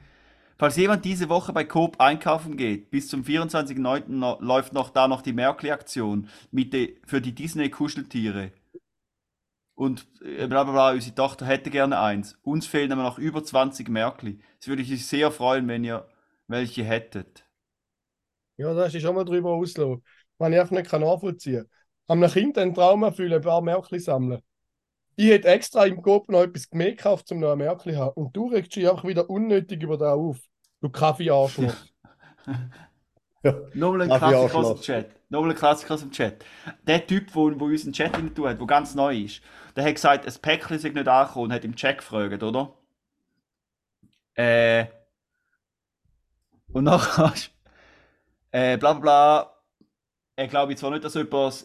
[0.57, 4.19] Falls jemand diese Woche bei Coop einkaufen geht, bis zum 24.09.
[4.19, 5.35] no- läuft noch da noch die
[6.73, 8.53] de, für die Disney-Kuscheltiere.
[9.75, 12.39] Und äh, bla bla bla, unsere Tochter hätte gerne eins.
[12.45, 14.39] Uns fehlen aber noch über 20 Märkli.
[14.59, 16.09] Es würde sich sehr freuen, wenn ihr
[16.49, 17.45] welche hättet.
[18.57, 20.03] Ja, da du schon mal drüber auslassen.
[20.39, 21.69] Was ich einfach nicht nachvollziehen
[22.07, 22.23] kann.
[22.23, 24.41] Am Kind einen Traum erfüllen, ein paar Märkli sammeln.
[25.17, 28.15] Ich hätte extra im Coop noch etwas mehr gekauft, um noch ein Märkli zu haben.
[28.15, 30.39] Und du regst dich einfach wieder unnötig über da auf.
[30.81, 31.75] Du Kaffee-Arschloch.
[33.75, 35.31] Nochmal ein Klassiker aus dem Chat.
[35.31, 36.45] Nochmal ein Klassiker aus dem Chat.
[36.87, 39.43] Der Typ, der wo, wo uns in den Chat rein tut, der ganz neu ist,
[39.77, 42.73] der hat gesagt, ein Päckchen sei nicht angekommen und hat im Chat gefragt, oder?
[44.35, 44.87] Äh.
[46.73, 47.33] Und nachher
[48.51, 49.54] äh, bla bla bla.
[50.37, 51.65] Er glaube zwar nicht, dass jemand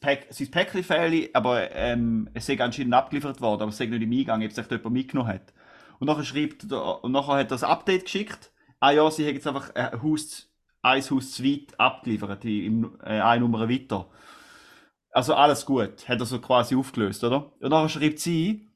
[0.00, 4.02] Päck, sein Päckchen fehle, aber ähm, es sei anscheinend abgeliefert worden, aber es sei nicht
[4.02, 5.52] im Eingang, ob es echt jemand mitgenommen hat.
[6.00, 8.50] Und nachher schreibt er, und nachher hat er das Update geschickt.
[8.80, 10.50] Ah ja, sie haben jetzt einfach ein Haus
[10.82, 14.08] ein Haus zu weit abgeliefert, im, äh, eine Nummer weiter.
[15.12, 17.52] Also alles gut, hat er so quasi aufgelöst, oder?
[17.60, 18.68] Und dann schreibt sie,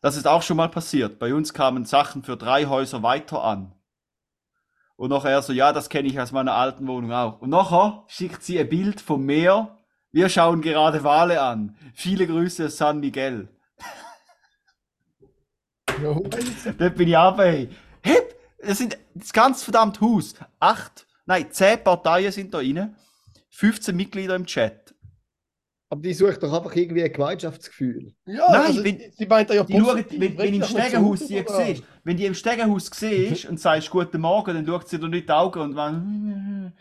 [0.00, 1.18] das ist auch schon mal passiert.
[1.18, 3.74] Bei uns kamen Sachen für drei Häuser weiter an.
[4.96, 7.40] Und nachher so, ja, das kenne ich aus meiner alten Wohnung auch.
[7.40, 9.78] Und nachher schickt sie ein Bild vom Meer.
[10.12, 11.76] Wir schauen gerade Wale an.
[11.94, 13.48] Viele Grüße aus San Miguel.
[16.02, 16.14] Ja,
[16.78, 17.68] Dort bin ich hey.
[18.02, 18.34] Hip!
[18.60, 20.34] Das sind das ganze verdammte Haus.
[20.60, 22.96] Acht, nein, zehn Parteien sind da rein.
[23.50, 24.91] 15 Mitglieder im Chat.
[25.92, 28.14] Aber die sucht doch einfach irgendwie ein Gemeinschaftsgefühl.
[28.24, 31.64] ja Nein, also, wenn- sie meint ja Die positiv, wenn, wenn im Stegenhaus oder?
[31.66, 35.20] siehst, wenn die im Stegenhaus siehst und sagst Guten Morgen, dann schaut sie dir nicht
[35.20, 36.72] in die Augen und man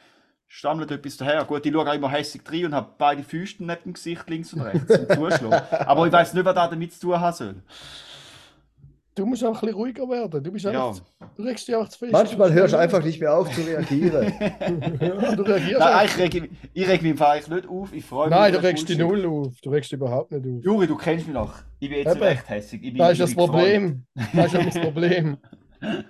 [0.48, 1.44] stammelt etwas daher.
[1.44, 4.54] Gut, die schauen auch immer hässlich rein und haben beide Füße neben dem Gesicht links
[4.54, 5.52] und rechts zum Zuschlagen.
[5.86, 7.56] Aber ich weiß nicht, was da damit zu tun haben soll.
[9.14, 10.42] Du musst auch ein bisschen ruhiger werden.
[10.42, 10.88] Du bist Ja.
[10.90, 11.02] einfach,
[11.36, 12.12] du regst dich einfach zu fest.
[12.14, 14.34] Manchmal hörst du einfach nicht mehr auf zu reagieren.
[15.02, 17.94] Ja, du reagierst Nein, ich reg, mich- ich reg mich eigentlich nicht auf.
[17.94, 18.38] Ich freue mich.
[18.38, 19.54] Nein, du regst dich null auf.
[19.62, 20.64] Du regst dich überhaupt nicht auf.
[20.64, 21.56] Juri, du kennst mich noch.
[21.80, 22.24] Ich bin jetzt Eben.
[22.24, 22.82] recht hässig.
[22.84, 23.34] Ich bin, Das ist ich das.
[23.36, 24.06] Problem.
[24.34, 25.38] Das ist das Problem.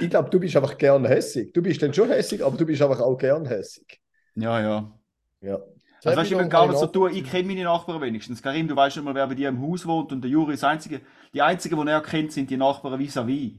[0.00, 1.52] Ich glaube, du bist einfach gern hässig.
[1.52, 4.00] Du bist dann schon hässig, aber du bist einfach auch gern hässig.
[4.36, 4.92] Ja, ja.
[5.40, 5.58] Ja.
[6.06, 8.42] Also weißt ich will gar nicht so tun, ich kenne meine Nachbarn wenigstens.
[8.42, 10.62] Karim, du weißt nicht mal, wer bei dir im Haus wohnt und der Juri ist
[10.62, 11.00] das einzige.
[11.34, 13.52] Die einzigen, die er kennt, sind die Nachbarn vis-à-vis.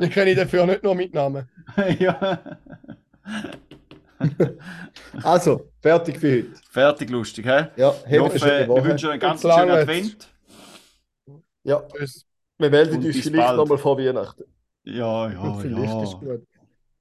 [0.00, 1.48] Ich kenne ich dafür nicht nur mit Namen.
[1.98, 2.40] ja.
[5.22, 6.60] Also, fertig für heute.
[6.70, 7.66] Fertig lustig, hä?
[7.76, 9.70] Ja, Ich hoffe, wir wünschen euch einen ganz schönen.
[9.70, 10.28] Advent.
[11.64, 11.82] Ja,
[12.58, 14.44] wir melden Und uns vielleicht nochmal vor Weihnachten.
[14.84, 16.18] Ja, ja, Vielleicht ist ja.
[16.18, 16.46] gut.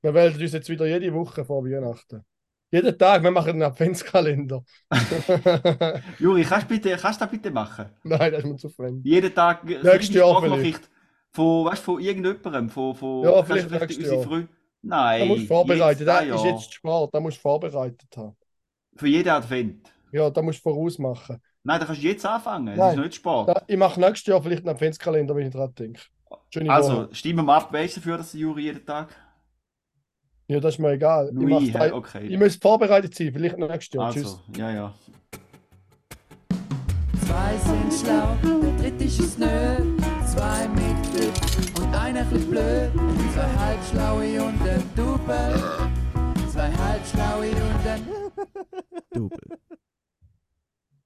[0.06, 2.24] Wir melden uns jetzt wieder jede Woche vor Weihnachten.
[2.72, 4.64] Jeden Tag, wir machen einen Adventskalender.
[6.20, 7.90] Juri, kannst du bitte, kannst du das bitte machen?
[8.04, 9.04] Nein, das ist mir zu fremd.
[9.04, 10.90] Jeden Tag so Nächstes Jahr Sprachnachricht
[11.32, 14.22] von, weißt, von irgendjemandem, von, von Ja, vielleicht du nächstes unsere.
[14.22, 14.48] Frü-
[14.84, 16.00] Nein, Da musst du vorbereiten.
[16.02, 18.36] jetzt, Das ah, ist jetzt Sport, da musst du vorbereitet haben.
[18.96, 19.92] Für jeden Advent.
[20.12, 21.42] Ja, da musst du vorausmachen.
[21.64, 22.78] Nein, da kannst du jetzt anfangen.
[22.78, 23.50] Das ist nicht Sport.
[23.50, 26.02] Da, ich mache nächstes Jahr vielleicht einen Adventskalender, wenn ich dran denke.
[26.54, 27.16] Schöne Also, Woche.
[27.16, 29.10] stimmen wir ab, wer ist dafür, dass Juri jeden Tag?
[30.48, 31.32] Ja, das ist mir egal.
[31.34, 31.92] Mach's ich, hä?
[31.92, 32.28] okay.
[32.28, 34.14] ich muss vorbereitet sein, vielleicht nächstes Jahr.
[34.14, 34.26] Tschüss.
[34.26, 34.94] Also, ja, ja.
[37.26, 39.48] Zwei sind schlau, der dritte ist es nö.
[40.28, 42.92] Zwei mit Glück und einer chli blöd.
[43.34, 45.64] Zwei halbschlaue und ein Double.
[46.52, 48.08] Zwei halbschlaue und ein
[49.12, 49.65] Double.